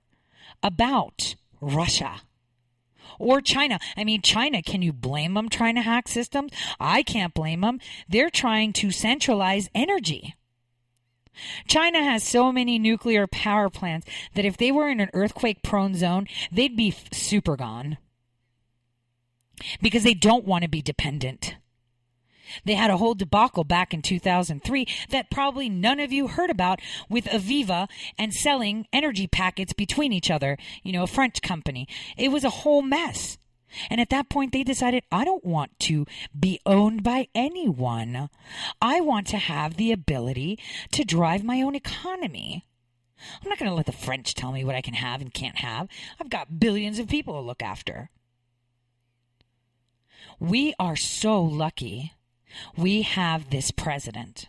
about 0.62 1.34
Russia 1.61 2.22
or 3.18 3.40
China. 3.40 3.78
I 3.97 4.05
mean, 4.05 4.22
China, 4.22 4.62
can 4.62 4.82
you 4.82 4.93
blame 4.93 5.34
them 5.34 5.49
trying 5.49 5.76
to 5.76 5.82
hack 5.82 6.09
systems? 6.09 6.53
I 6.80 7.03
can't 7.03 7.34
blame 7.34 7.61
them. 7.61 7.80
They're 8.09 8.30
trying 8.30 8.72
to 8.74 8.90
centralize 8.90 9.70
energy. 9.74 10.34
China 11.66 12.03
has 12.03 12.22
so 12.22 12.53
many 12.53 12.78
nuclear 12.78 13.26
power 13.26 13.70
plants 13.70 14.07
that 14.34 14.45
if 14.45 14.57
they 14.57 14.70
were 14.70 14.88
in 14.88 15.01
an 15.01 15.11
earthquake 15.14 15.62
prone 15.62 15.95
zone, 15.95 16.26
they'd 16.51 16.76
be 16.76 16.95
super 17.12 17.57
gone. 17.57 17.97
Because 19.80 20.03
they 20.03 20.14
don't 20.14 20.45
want 20.45 20.62
to 20.62 20.68
be 20.68 20.82
dependent. 20.82 21.57
They 22.64 22.74
had 22.74 22.90
a 22.90 22.96
whole 22.96 23.14
debacle 23.14 23.64
back 23.64 23.94
in 23.94 24.03
2003 24.03 24.86
that 25.11 25.30
probably 25.30 25.68
none 25.68 26.00
of 26.00 26.12
you 26.12 26.28
heard 26.28 26.50
about 26.50 26.80
with 27.09 27.24
Areva 27.26 27.88
and 28.18 28.32
selling 28.32 28.86
energy 28.92 29.26
packets 29.26 29.72
between 29.72 30.12
each 30.12 30.30
other, 30.30 30.57
you 30.82 30.92
know, 30.92 31.03
a 31.03 31.09
French 31.09 31.42
company. 31.42 31.88
It 32.16 32.30
was 32.30 32.44
a 32.44 32.50
whole 32.50 32.82
mess. 32.82 33.38
And 33.90 34.00
at 34.00 34.11
that 34.11 34.28
point, 34.28 34.53
they 34.53 34.64
decided, 34.64 35.05
I 35.11 35.24
don't 35.24 35.44
want 35.44 35.78
to 35.80 36.07
be 36.38 36.61
owned 36.66 37.03
by 37.03 37.28
anyone. 37.34 38.28
I 38.80 39.00
want 39.00 39.26
to 39.28 39.38
have 39.38 39.76
the 39.76 39.92
ability 39.92 40.59
to 40.92 41.05
drive 41.05 41.42
my 41.42 41.62
own 41.62 41.74
economy. 41.74 42.66
I'm 43.40 43.48
not 43.48 43.59
going 43.59 43.70
to 43.70 43.74
let 43.74 43.86
the 43.86 43.92
French 43.92 44.34
tell 44.34 44.53
me 44.53 44.64
what 44.64 44.74
I 44.74 44.80
can 44.80 44.94
have 44.94 45.20
and 45.20 45.32
can't 45.32 45.59
have. 45.59 45.88
I've 46.20 46.30
got 46.30 46.59
billions 46.59 46.98
of 46.98 47.09
people 47.09 47.34
to 47.34 47.40
look 47.40 47.62
after. 47.62 48.11
We 50.38 50.74
are 50.78 50.96
so 50.96 51.40
lucky 51.40 52.12
we 52.76 53.03
have 53.03 53.50
this 53.50 53.70
president. 53.70 54.48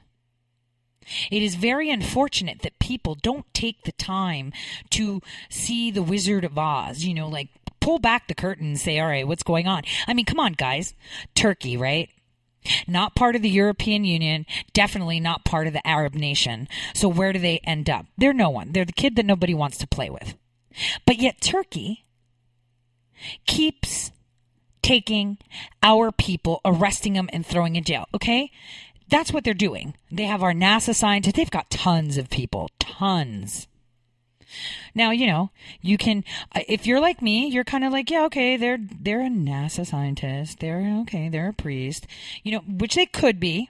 It 1.30 1.44
is 1.44 1.56
very 1.56 1.90
unfortunate 1.90 2.62
that 2.62 2.80
people 2.80 3.16
don't 3.16 3.46
take 3.54 3.84
the 3.84 3.92
time 3.92 4.54
to 4.92 5.22
see 5.50 5.92
the 5.92 6.04
Wizard 6.04 6.46
of 6.46 6.58
Oz, 6.58 7.04
you 7.04 7.14
know, 7.14 7.28
like 7.28 7.50
pull 7.80 8.00
back 8.00 8.28
the 8.28 8.36
curtain 8.36 8.68
and 8.68 8.80
say, 8.80 9.00
all 9.00 9.08
right, 9.08 9.28
what's 9.28 9.44
going 9.44 9.68
on? 9.68 9.84
I 10.08 10.14
mean, 10.14 10.26
come 10.26 10.40
on, 10.40 10.54
guys. 10.54 10.94
Turkey, 11.36 11.76
right? 11.76 12.10
Not 12.88 13.16
part 13.16 13.36
of 13.36 13.42
the 13.42 13.50
European 13.50 14.06
Union, 14.06 14.46
definitely 14.72 15.20
not 15.20 15.44
part 15.44 15.68
of 15.68 15.74
the 15.74 15.86
Arab 15.86 16.14
nation. 16.14 16.70
So 16.94 17.10
where 17.10 17.34
do 17.34 17.40
they 17.40 17.58
end 17.66 17.90
up? 17.90 18.06
They're 18.18 18.32
no 18.32 18.50
one. 18.50 18.72
They're 18.72 18.86
the 18.86 18.94
kid 18.94 19.18
that 19.18 19.26
nobody 19.26 19.54
wants 19.54 19.78
to 19.80 19.88
play 19.88 20.10
with. 20.10 20.36
But 21.06 21.18
yet 21.18 21.42
Turkey 21.42 22.06
keeps 23.46 24.12
taking 24.84 25.40
our 25.82 26.12
people, 26.12 26.62
arresting 26.64 27.14
them, 27.14 27.30
and 27.34 27.46
throwing 27.46 27.76
in 27.76 27.84
jail. 27.84 28.08
Okay? 28.14 28.52
That's 29.10 29.34
what 29.34 29.44
they're 29.44 29.54
doing. 29.54 29.96
They 30.12 30.26
have 30.26 30.44
our 30.44 30.54
NASA 30.54 30.94
scientists, 30.94 31.34
they've 31.34 31.50
got 31.50 31.70
tons 31.72 32.18
of 32.18 32.30
people, 32.30 32.70
tons. 32.80 33.68
Now, 34.94 35.10
you 35.10 35.26
know, 35.26 35.50
you 35.82 35.98
can 35.98 36.24
uh, 36.56 36.62
if 36.68 36.86
you're 36.86 37.00
like 37.00 37.22
me, 37.24 37.48
you're 37.48 37.64
kind 37.64 37.84
of 37.84 37.92
like, 37.92 38.12
yeah, 38.12 38.26
okay, 38.26 38.56
they're 38.56 38.78
they're 38.80 39.22
a 39.22 39.30
NASA 39.30 39.86
scientist. 39.86 40.60
They're 40.60 41.00
okay, 41.02 41.28
they're 41.28 41.50
a 41.50 41.54
priest. 41.54 42.06
You 42.44 42.52
know, 42.52 42.60
which 42.60 42.94
they 42.94 43.08
could 43.08 43.40
be. 43.40 43.70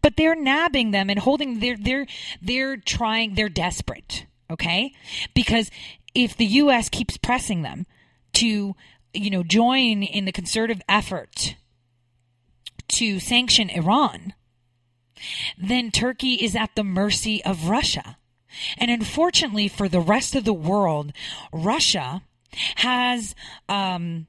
But 0.00 0.16
they're 0.16 0.34
nabbing 0.36 0.90
them 0.90 1.10
and 1.10 1.18
holding 1.18 1.60
they're 1.60 1.76
they're 1.76 2.06
they're 2.40 2.76
trying 2.78 3.34
they're 3.34 3.48
desperate, 3.50 4.26
okay? 4.50 4.92
Because 5.34 5.70
if 6.14 6.36
the 6.36 6.46
US 6.46 6.88
keeps 6.88 7.16
pressing 7.16 7.62
them 7.62 7.86
to, 8.34 8.74
you 9.14 9.30
know, 9.30 9.42
join 9.42 10.02
in 10.02 10.24
the 10.24 10.32
concerted 10.32 10.82
effort 10.88 11.56
to 12.88 13.20
sanction 13.20 13.70
Iran, 13.70 14.34
then 15.56 15.90
Turkey 15.90 16.34
is 16.34 16.54
at 16.54 16.74
the 16.74 16.84
mercy 16.84 17.42
of 17.44 17.68
Russia. 17.68 18.18
And 18.78 18.90
unfortunately 18.90 19.68
for 19.68 19.88
the 19.88 20.00
rest 20.00 20.34
of 20.34 20.44
the 20.44 20.52
world, 20.52 21.12
Russia 21.52 22.22
has, 22.76 23.34
um, 23.68 24.26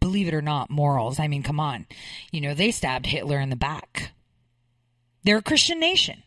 believe 0.00 0.28
it 0.28 0.34
or 0.34 0.42
not, 0.42 0.70
morals. 0.70 1.18
I 1.18 1.28
mean, 1.28 1.42
come 1.42 1.60
on. 1.60 1.86
You 2.30 2.40
know, 2.40 2.54
they 2.54 2.70
stabbed 2.70 3.06
Hitler 3.06 3.40
in 3.40 3.50
the 3.50 3.56
back. 3.56 4.12
They're 5.24 5.38
a 5.38 5.42
Christian 5.42 5.80
nation. 5.80 6.22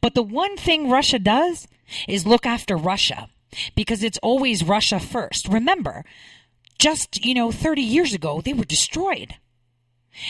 But 0.00 0.14
the 0.14 0.22
one 0.22 0.56
thing 0.56 0.90
Russia 0.90 1.18
does 1.18 1.66
is 2.08 2.26
look 2.26 2.46
after 2.46 2.76
Russia 2.76 3.28
because 3.74 4.02
it's 4.02 4.18
always 4.22 4.64
Russia 4.64 5.00
first. 5.00 5.48
Remember, 5.48 6.04
just, 6.78 7.24
you 7.24 7.34
know, 7.34 7.50
30 7.50 7.82
years 7.82 8.14
ago, 8.14 8.40
they 8.40 8.52
were 8.52 8.64
destroyed. 8.64 9.34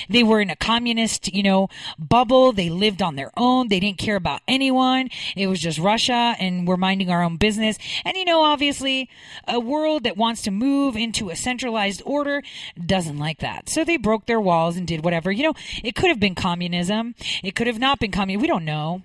They 0.08 0.22
were 0.22 0.40
in 0.40 0.50
a 0.50 0.56
communist, 0.56 1.32
you 1.32 1.42
know, 1.42 1.68
bubble. 1.98 2.52
They 2.52 2.68
lived 2.68 3.02
on 3.02 3.16
their 3.16 3.30
own. 3.36 3.68
They 3.68 3.80
didn't 3.80 3.98
care 3.98 4.16
about 4.16 4.40
anyone. 4.48 5.08
It 5.36 5.46
was 5.46 5.60
just 5.60 5.78
Russia 5.78 6.34
and 6.38 6.66
we're 6.66 6.76
minding 6.76 7.10
our 7.10 7.22
own 7.22 7.36
business. 7.36 7.78
And 8.04 8.16
you 8.16 8.24
know, 8.24 8.42
obviously, 8.42 9.08
a 9.46 9.60
world 9.60 10.04
that 10.04 10.16
wants 10.16 10.42
to 10.42 10.50
move 10.50 10.96
into 10.96 11.30
a 11.30 11.36
centralized 11.36 12.02
order 12.04 12.42
doesn't 12.84 13.18
like 13.18 13.38
that. 13.38 13.68
So 13.68 13.84
they 13.84 13.96
broke 13.96 14.26
their 14.26 14.40
walls 14.40 14.76
and 14.76 14.86
did 14.86 15.04
whatever. 15.04 15.30
You 15.30 15.44
know, 15.44 15.54
it 15.82 15.94
could 15.94 16.10
have 16.10 16.20
been 16.20 16.34
communism. 16.34 17.14
It 17.42 17.54
could 17.54 17.66
have 17.66 17.78
not 17.78 18.00
been 18.00 18.10
communism. 18.10 18.42
We 18.42 18.48
don't 18.48 18.64
know. 18.64 19.02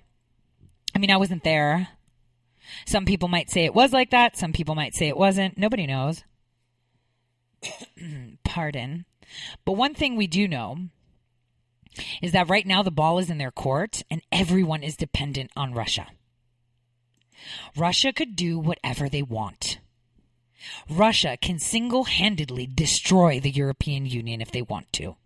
I 0.94 0.98
mean, 0.98 1.10
I 1.10 1.16
wasn't 1.16 1.44
there. 1.44 1.88
Some 2.86 3.04
people 3.04 3.28
might 3.28 3.50
say 3.50 3.64
it 3.64 3.74
was 3.74 3.92
like 3.92 4.10
that. 4.10 4.36
Some 4.36 4.52
people 4.52 4.74
might 4.74 4.94
say 4.94 5.08
it 5.08 5.16
wasn't. 5.16 5.58
Nobody 5.58 5.86
knows. 5.86 6.24
Pardon. 8.44 9.04
But 9.64 9.72
one 9.72 9.94
thing 9.94 10.16
we 10.16 10.26
do 10.26 10.48
know 10.48 10.78
is 12.20 12.32
that 12.32 12.48
right 12.48 12.66
now 12.66 12.82
the 12.82 12.90
ball 12.90 13.18
is 13.18 13.30
in 13.30 13.38
their 13.38 13.50
court 13.50 14.02
and 14.10 14.22
everyone 14.30 14.82
is 14.82 14.96
dependent 14.96 15.50
on 15.56 15.74
Russia. 15.74 16.08
Russia 17.76 18.12
could 18.12 18.36
do 18.36 18.58
whatever 18.58 19.08
they 19.08 19.22
want. 19.22 19.78
Russia 20.88 21.36
can 21.40 21.58
single 21.58 22.04
handedly 22.04 22.66
destroy 22.66 23.40
the 23.40 23.50
European 23.50 24.06
Union 24.06 24.40
if 24.40 24.52
they 24.52 24.62
want 24.62 24.92
to. 24.92 25.16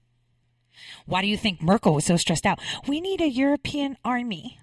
Why 1.05 1.23
do 1.23 1.29
you 1.29 1.37
think 1.37 1.63
Merkel 1.63 1.95
was 1.95 2.05
so 2.05 2.17
stressed 2.17 2.47
out? 2.47 2.61
We 2.87 3.01
need 3.01 3.21
a 3.21 3.29
European 3.29 3.97
army. 4.05 4.59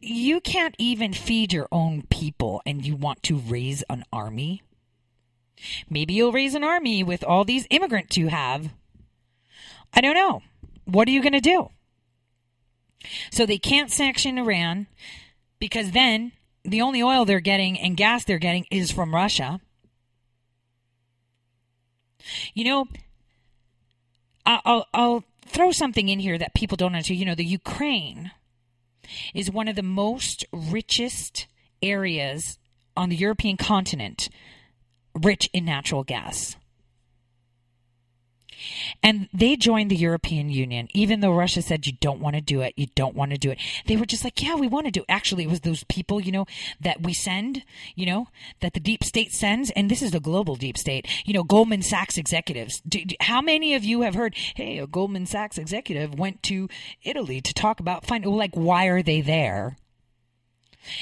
You 0.00 0.40
can't 0.40 0.74
even 0.78 1.12
feed 1.12 1.52
your 1.52 1.68
own 1.72 2.02
people 2.10 2.62
and 2.66 2.84
you 2.84 2.96
want 2.96 3.22
to 3.24 3.36
raise 3.36 3.82
an 3.88 4.04
army? 4.12 4.62
Maybe 5.88 6.14
you'll 6.14 6.32
raise 6.32 6.54
an 6.54 6.64
army 6.64 7.02
with 7.02 7.24
all 7.24 7.44
these 7.44 7.66
immigrants 7.70 8.16
you 8.16 8.28
have. 8.28 8.70
I 9.94 10.00
don't 10.00 10.14
know. 10.14 10.42
What 10.84 11.08
are 11.08 11.12
you 11.12 11.22
going 11.22 11.32
to 11.32 11.40
do? 11.40 11.70
So 13.30 13.46
they 13.46 13.58
can't 13.58 13.90
sanction 13.90 14.38
Iran 14.38 14.86
because 15.58 15.92
then 15.92 16.32
the 16.64 16.80
only 16.80 17.02
oil 17.02 17.24
they're 17.24 17.40
getting 17.40 17.78
and 17.78 17.96
gas 17.96 18.24
they're 18.24 18.38
getting 18.38 18.66
is 18.70 18.90
from 18.90 19.14
Russia. 19.14 19.60
You 22.54 22.64
know, 22.64 22.88
I'll, 24.46 24.86
I'll 24.92 25.24
throw 25.46 25.72
something 25.72 26.08
in 26.08 26.20
here 26.20 26.38
that 26.38 26.54
people 26.54 26.76
don't 26.76 26.94
understand. 26.94 27.20
You 27.20 27.26
know, 27.26 27.34
the 27.34 27.44
Ukraine 27.44 28.30
is 29.34 29.50
one 29.50 29.68
of 29.68 29.76
the 29.76 29.82
most 29.82 30.44
richest 30.52 31.46
areas 31.82 32.58
on 32.96 33.08
the 33.08 33.16
European 33.16 33.56
continent 33.56 34.28
rich 35.14 35.48
in 35.52 35.64
natural 35.64 36.04
gas. 36.04 36.56
And 39.02 39.28
they 39.32 39.56
joined 39.56 39.90
the 39.90 39.96
European 39.96 40.50
Union, 40.50 40.88
even 40.94 41.20
though 41.20 41.32
Russia 41.32 41.62
said, 41.62 41.86
you 41.86 41.92
don't 42.00 42.20
want 42.20 42.36
to 42.36 42.40
do 42.40 42.60
it, 42.60 42.74
you 42.76 42.86
don't 42.94 43.14
want 43.14 43.32
to 43.32 43.38
do 43.38 43.50
it. 43.50 43.58
They 43.86 43.96
were 43.96 44.06
just 44.06 44.24
like, 44.24 44.42
yeah, 44.42 44.54
we 44.54 44.68
want 44.68 44.86
to 44.86 44.92
do 44.92 45.00
it. 45.00 45.06
Actually, 45.08 45.44
it 45.44 45.50
was 45.50 45.60
those 45.60 45.84
people, 45.84 46.20
you 46.20 46.32
know, 46.32 46.46
that 46.80 47.02
we 47.02 47.12
send, 47.12 47.64
you 47.94 48.06
know, 48.06 48.28
that 48.60 48.74
the 48.74 48.80
deep 48.80 49.04
state 49.04 49.32
sends. 49.32 49.70
And 49.72 49.90
this 49.90 50.02
is 50.02 50.12
the 50.12 50.20
global 50.20 50.56
deep 50.56 50.78
state, 50.78 51.06
you 51.24 51.34
know, 51.34 51.44
Goldman 51.44 51.82
Sachs 51.82 52.18
executives. 52.18 52.80
Do, 52.86 53.04
do, 53.04 53.14
how 53.20 53.40
many 53.40 53.74
of 53.74 53.84
you 53.84 54.02
have 54.02 54.14
heard, 54.14 54.34
hey, 54.54 54.78
a 54.78 54.86
Goldman 54.86 55.26
Sachs 55.26 55.58
executive 55.58 56.18
went 56.18 56.42
to 56.44 56.68
Italy 57.02 57.40
to 57.40 57.54
talk 57.54 57.80
about, 57.80 58.06
find, 58.06 58.24
like, 58.24 58.54
why 58.54 58.86
are 58.86 59.02
they 59.02 59.20
there? 59.20 59.76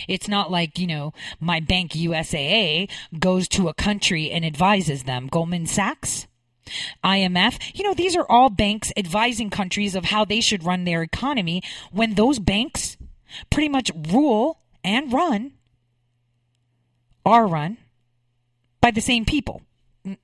It's 0.09 0.29
not 0.29 0.51
like, 0.51 0.79
you 0.79 0.87
know, 0.87 1.13
my 1.41 1.61
bank 1.61 1.93
USAA 1.93 2.91
goes 3.19 3.49
to 3.49 3.69
a 3.69 3.75
country 3.75 4.31
and 4.31 4.45
advises 4.45 5.05
them. 5.05 5.27
Goldman 5.27 5.67
Sachs, 5.67 6.27
IMF, 7.05 7.77
you 7.77 7.85
know, 7.85 7.95
these 7.95 8.17
are 8.17 8.27
all 8.29 8.51
banks 8.51 8.93
advising 8.97 9.51
countries 9.51 9.95
of 9.95 10.07
how 10.07 10.25
they 10.25 10.41
should 10.41 10.65
run 10.65 10.85
their 10.85 11.03
economy 11.03 11.63
when 11.91 12.15
those 12.15 12.39
banks 12.39 12.97
pretty 13.51 13.69
much 13.69 13.91
rule 14.11 14.59
and 14.83 15.13
run, 15.13 15.53
are 17.25 17.47
run 17.47 17.77
by 18.81 18.91
the 18.91 19.01
same 19.01 19.25
people. 19.25 19.63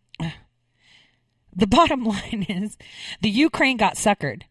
The 1.59 1.67
bottom 1.67 2.05
line 2.05 2.45
is 2.49 2.77
the 3.23 3.31
Ukraine 3.31 3.79
got 3.79 3.95
suckered. 3.95 4.43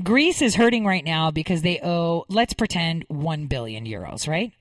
Greece 0.00 0.40
is 0.40 0.54
hurting 0.54 0.86
right 0.86 1.04
now 1.04 1.32
because 1.32 1.62
they 1.62 1.80
owe, 1.82 2.24
let's 2.28 2.54
pretend, 2.54 3.04
1 3.08 3.46
billion 3.46 3.84
euros, 3.84 4.28
right? 4.28 4.52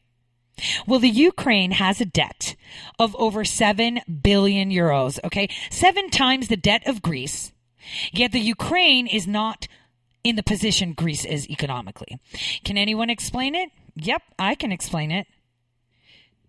Well, 0.87 0.99
the 0.99 1.09
Ukraine 1.09 1.71
has 1.71 1.99
a 1.99 2.05
debt 2.05 2.55
of 2.97 3.15
over 3.17 3.43
7 3.43 4.01
billion 4.23 4.69
euros, 4.69 5.19
okay? 5.23 5.49
Seven 5.69 6.09
times 6.09 6.47
the 6.47 6.57
debt 6.57 6.87
of 6.87 7.01
Greece. 7.01 7.51
Yet 8.11 8.31
the 8.31 8.39
Ukraine 8.39 9.07
is 9.07 9.27
not 9.27 9.67
in 10.23 10.35
the 10.35 10.43
position 10.43 10.93
Greece 10.93 11.23
is 11.23 11.49
economically. 11.49 12.19
Can 12.63 12.77
anyone 12.77 13.09
explain 13.09 13.53
it? 13.53 13.69
Yep, 13.95 14.23
I 14.39 14.55
can 14.55 14.71
explain 14.71 15.11
it. 15.11 15.27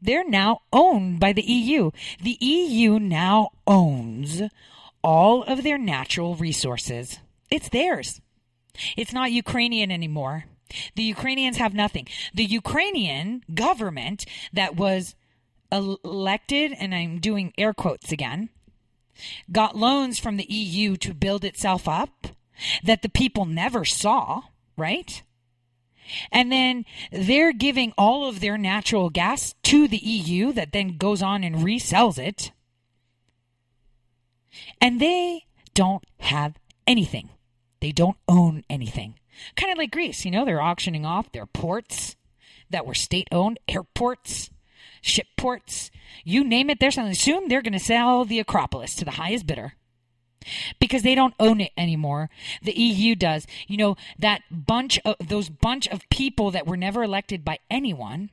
They're 0.00 0.28
now 0.28 0.60
owned 0.72 1.20
by 1.20 1.32
the 1.32 1.42
EU. 1.42 1.90
The 2.22 2.38
EU 2.40 2.98
now 2.98 3.50
owns 3.66 4.42
all 5.02 5.42
of 5.42 5.62
their 5.62 5.78
natural 5.78 6.36
resources. 6.36 7.18
It's 7.50 7.68
theirs. 7.68 8.20
It's 8.96 9.12
not 9.12 9.32
Ukrainian 9.32 9.90
anymore. 9.90 10.44
The 10.94 11.02
Ukrainians 11.02 11.58
have 11.58 11.74
nothing. 11.74 12.08
The 12.34 12.44
Ukrainian 12.44 13.42
government 13.54 14.26
that 14.52 14.76
was 14.76 15.14
elected, 15.70 16.72
and 16.78 16.94
I'm 16.94 17.18
doing 17.18 17.52
air 17.56 17.72
quotes 17.72 18.12
again, 18.12 18.50
got 19.50 19.76
loans 19.76 20.18
from 20.18 20.36
the 20.36 20.50
EU 20.52 20.96
to 20.98 21.14
build 21.14 21.44
itself 21.44 21.88
up 21.88 22.28
that 22.82 23.02
the 23.02 23.08
people 23.08 23.44
never 23.44 23.84
saw, 23.84 24.42
right? 24.76 25.22
And 26.30 26.52
then 26.52 26.84
they're 27.10 27.52
giving 27.52 27.92
all 27.98 28.28
of 28.28 28.40
their 28.40 28.56
natural 28.56 29.10
gas 29.10 29.54
to 29.64 29.88
the 29.88 29.98
EU 29.98 30.52
that 30.52 30.72
then 30.72 30.96
goes 30.96 31.22
on 31.22 31.42
and 31.42 31.56
resells 31.56 32.18
it. 32.18 32.52
And 34.80 35.00
they 35.00 35.46
don't 35.74 36.04
have 36.20 36.54
anything. 36.86 37.30
They 37.80 37.92
don't 37.92 38.16
own 38.28 38.64
anything. 38.70 39.18
Kind 39.56 39.72
of 39.72 39.78
like 39.78 39.90
Greece, 39.90 40.24
you 40.24 40.30
know, 40.30 40.44
they're 40.44 40.62
auctioning 40.62 41.04
off 41.04 41.32
their 41.32 41.46
ports 41.46 42.16
that 42.70 42.86
were 42.86 42.94
state 42.94 43.28
owned, 43.30 43.58
airports, 43.68 44.50
ship 45.00 45.26
ports, 45.36 45.90
you 46.24 46.44
name 46.44 46.70
it, 46.70 46.80
they're 46.80 46.90
selling. 46.90 47.14
Soon 47.14 47.48
they're 47.48 47.62
going 47.62 47.72
to 47.72 47.78
sell 47.78 48.24
the 48.24 48.40
Acropolis 48.40 48.94
to 48.96 49.04
the 49.04 49.12
highest 49.12 49.46
bidder 49.46 49.74
because 50.78 51.02
they 51.02 51.14
don't 51.14 51.34
own 51.38 51.60
it 51.60 51.72
anymore. 51.76 52.30
The 52.62 52.78
EU 52.78 53.14
does. 53.14 53.46
You 53.66 53.76
know, 53.76 53.96
that 54.18 54.42
bunch 54.50 54.98
of 55.04 55.16
those 55.20 55.48
bunch 55.48 55.86
of 55.88 56.08
people 56.10 56.50
that 56.50 56.66
were 56.66 56.76
never 56.76 57.02
elected 57.02 57.44
by 57.44 57.58
anyone 57.70 58.30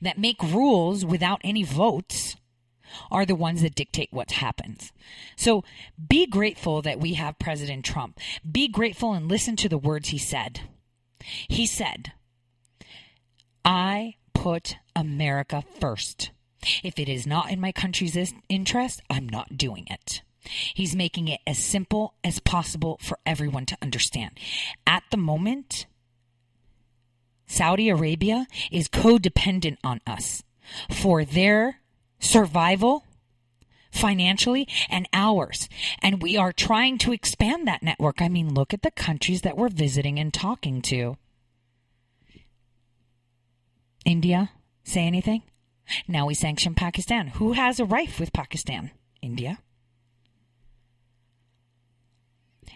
that 0.00 0.18
make 0.18 0.42
rules 0.42 1.04
without 1.04 1.40
any 1.42 1.62
votes 1.62 2.36
are 3.10 3.26
the 3.26 3.34
ones 3.34 3.62
that 3.62 3.74
dictate 3.74 4.12
what 4.12 4.32
happens. 4.32 4.92
So 5.36 5.64
be 6.08 6.26
grateful 6.26 6.82
that 6.82 7.00
we 7.00 7.14
have 7.14 7.38
President 7.38 7.84
Trump. 7.84 8.18
Be 8.50 8.68
grateful 8.68 9.12
and 9.12 9.28
listen 9.28 9.56
to 9.56 9.68
the 9.68 9.78
words 9.78 10.08
he 10.08 10.18
said. 10.18 10.60
He 11.48 11.66
said, 11.66 12.12
I 13.64 14.14
put 14.34 14.76
America 14.94 15.64
first. 15.80 16.30
If 16.82 16.98
it 16.98 17.08
is 17.08 17.26
not 17.26 17.50
in 17.50 17.60
my 17.60 17.72
country's 17.72 18.32
interest, 18.48 19.02
I'm 19.10 19.28
not 19.28 19.56
doing 19.56 19.86
it. 19.90 20.22
He's 20.74 20.94
making 20.94 21.28
it 21.28 21.40
as 21.46 21.58
simple 21.58 22.14
as 22.22 22.38
possible 22.38 22.98
for 23.02 23.18
everyone 23.24 23.66
to 23.66 23.78
understand. 23.80 24.38
At 24.86 25.04
the 25.10 25.16
moment, 25.16 25.86
Saudi 27.46 27.88
Arabia 27.88 28.46
is 28.70 28.88
codependent 28.88 29.78
on 29.84 30.00
us 30.06 30.42
for 30.90 31.24
their 31.24 31.80
survival 32.18 33.04
financially 33.90 34.68
and 34.90 35.08
ours. 35.12 35.68
And 36.02 36.22
we 36.22 36.36
are 36.36 36.52
trying 36.52 36.98
to 36.98 37.12
expand 37.12 37.66
that 37.66 37.82
network. 37.82 38.20
I 38.20 38.28
mean, 38.28 38.54
look 38.54 38.74
at 38.74 38.82
the 38.82 38.90
countries 38.90 39.42
that 39.42 39.56
we're 39.56 39.68
visiting 39.68 40.18
and 40.18 40.34
talking 40.34 40.82
to. 40.82 41.16
India, 44.04 44.50
say 44.82 45.06
anything? 45.06 45.42
Now 46.08 46.26
we 46.26 46.34
sanction 46.34 46.74
Pakistan. 46.74 47.28
Who 47.28 47.52
has 47.52 47.78
a 47.78 47.84
rife 47.84 48.18
with 48.18 48.32
Pakistan? 48.32 48.90
India. 49.22 49.58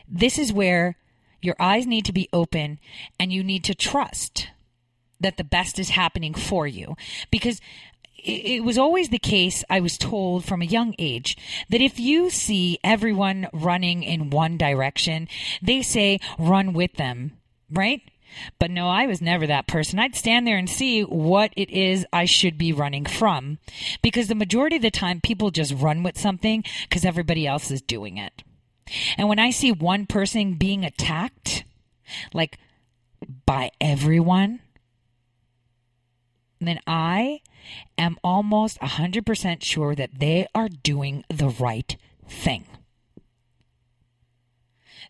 This 0.07 0.39
is 0.39 0.53
where 0.53 0.97
your 1.43 1.57
eyes 1.59 1.87
need 1.87 2.05
to 2.07 2.13
be 2.13 2.29
open 2.33 2.79
and 3.21 3.33
you 3.33 3.45
need 3.45 3.65
to 3.65 3.75
trust 3.75 4.49
that 5.21 5.37
the 5.37 5.45
best 5.45 5.79
is 5.79 5.91
happening 5.91 6.33
for 6.33 6.67
you. 6.67 6.97
Because 7.31 7.61
it 8.19 8.65
was 8.65 8.79
always 8.79 9.09
the 9.09 9.19
case, 9.19 9.65
I 9.71 9.81
was 9.81 9.97
told 9.97 10.45
from 10.45 10.63
a 10.63 10.67
young 10.67 10.95
age, 10.99 11.37
that 11.69 11.81
if 11.81 11.99
you 11.99 12.31
see 12.31 12.79
everyone 12.83 13.49
running 13.53 14.03
in 14.03 14.31
one 14.31 14.57
direction, 14.57 15.29
they 15.63 15.83
say 15.83 16.21
run 16.39 16.73
with 16.73 16.95
them, 16.95 17.33
right? 17.71 18.03
But 18.59 18.71
no, 18.71 18.89
I 18.89 19.07
was 19.07 19.23
never 19.23 19.47
that 19.47 19.67
person. 19.67 19.99
I'd 19.99 20.15
stand 20.15 20.47
there 20.47 20.59
and 20.59 20.69
see 20.69 21.03
what 21.03 21.53
it 21.57 21.71
is 21.71 22.07
I 22.13 22.25
should 22.25 22.59
be 22.59 22.73
running 22.73 23.07
from. 23.07 23.59
Because 24.03 24.29
the 24.29 24.35
majority 24.35 24.77
of 24.77 24.83
the 24.83 24.91
time, 24.91 25.21
people 25.21 25.51
just 25.51 25.73
run 25.73 26.03
with 26.03 26.19
something 26.19 26.65
because 26.83 27.05
everybody 27.05 27.47
else 27.47 27.71
is 27.71 27.81
doing 27.81 28.19
it. 28.19 28.43
And 29.17 29.29
when 29.29 29.39
I 29.39 29.51
see 29.51 29.73
one 29.73 30.07
person 30.07 30.55
being 30.55 30.85
attacked, 30.85 31.65
like 32.33 32.59
by 33.47 33.71
everyone, 33.81 34.61
then 36.61 36.81
I 36.87 37.41
am 37.97 38.17
almost 38.23 38.79
100% 38.81 39.63
sure 39.63 39.95
that 39.95 40.19
they 40.19 40.47
are 40.55 40.69
doing 40.69 41.25
the 41.29 41.49
right 41.49 41.97
thing. 42.29 42.65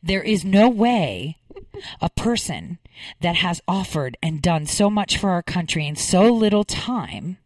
There 0.02 0.22
is 0.22 0.44
no 0.44 0.68
way 0.68 1.38
a 2.00 2.10
person 2.10 2.78
that 3.20 3.36
has 3.36 3.60
offered 3.66 4.16
and 4.22 4.40
done 4.40 4.66
so 4.66 4.88
much 4.88 5.18
for 5.18 5.30
our 5.30 5.42
country 5.42 5.86
in 5.86 5.96
so 5.96 6.32
little 6.32 6.64
time 6.64 7.38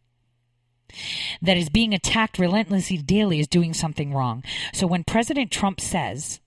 that 1.40 1.56
is 1.56 1.70
being 1.70 1.94
attacked 1.94 2.38
relentlessly 2.38 2.98
daily 2.98 3.40
is 3.40 3.48
doing 3.48 3.72
something 3.72 4.12
wrong. 4.12 4.44
So 4.74 4.86
when 4.86 5.04
President 5.04 5.50
Trump 5.50 5.80
says, 5.80 6.40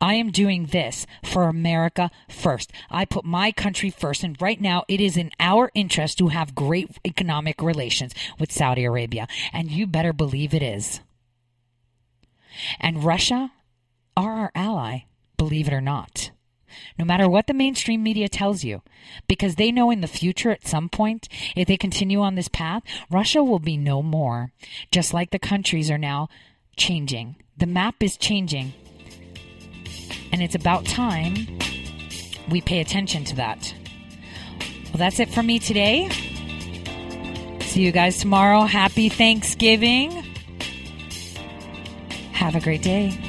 I 0.00 0.14
am 0.14 0.30
doing 0.30 0.66
this 0.66 1.06
for 1.24 1.44
America 1.44 2.10
first. 2.28 2.70
I 2.90 3.04
put 3.04 3.24
my 3.24 3.50
country 3.50 3.90
first. 3.90 4.22
And 4.22 4.40
right 4.40 4.60
now, 4.60 4.84
it 4.88 5.00
is 5.00 5.16
in 5.16 5.30
our 5.40 5.70
interest 5.74 6.18
to 6.18 6.28
have 6.28 6.54
great 6.54 6.98
economic 7.04 7.62
relations 7.62 8.14
with 8.38 8.52
Saudi 8.52 8.84
Arabia. 8.84 9.26
And 9.52 9.70
you 9.70 9.86
better 9.86 10.12
believe 10.12 10.52
it 10.52 10.62
is. 10.62 11.00
And 12.78 13.04
Russia 13.04 13.52
are 14.16 14.32
our 14.32 14.52
ally, 14.54 15.00
believe 15.36 15.68
it 15.68 15.74
or 15.74 15.80
not. 15.80 16.30
No 16.98 17.04
matter 17.04 17.28
what 17.28 17.46
the 17.46 17.54
mainstream 17.54 18.02
media 18.02 18.28
tells 18.28 18.64
you, 18.64 18.82
because 19.26 19.54
they 19.54 19.72
know 19.72 19.90
in 19.90 20.02
the 20.02 20.06
future 20.06 20.50
at 20.50 20.66
some 20.66 20.90
point, 20.90 21.26
if 21.54 21.68
they 21.68 21.76
continue 21.78 22.20
on 22.20 22.34
this 22.34 22.48
path, 22.48 22.82
Russia 23.10 23.42
will 23.42 23.58
be 23.58 23.78
no 23.78 24.02
more. 24.02 24.52
Just 24.90 25.14
like 25.14 25.30
the 25.30 25.38
countries 25.38 25.90
are 25.90 25.98
now 25.98 26.28
changing. 26.76 27.36
The 27.56 27.66
map 27.66 28.02
is 28.02 28.18
changing 28.18 28.74
and 30.32 30.42
it's 30.42 30.54
about 30.54 30.84
time 30.86 31.34
we 32.50 32.60
pay 32.60 32.80
attention 32.80 33.24
to 33.24 33.36
that. 33.36 33.74
Well, 34.86 34.98
that's 34.98 35.20
it 35.20 35.28
for 35.30 35.42
me 35.42 35.58
today. 35.58 36.08
See 37.60 37.82
you 37.82 37.92
guys 37.92 38.18
tomorrow. 38.18 38.62
Happy 38.62 39.08
Thanksgiving. 39.08 40.10
Have 42.32 42.54
a 42.54 42.60
great 42.60 42.82
day. 42.82 43.25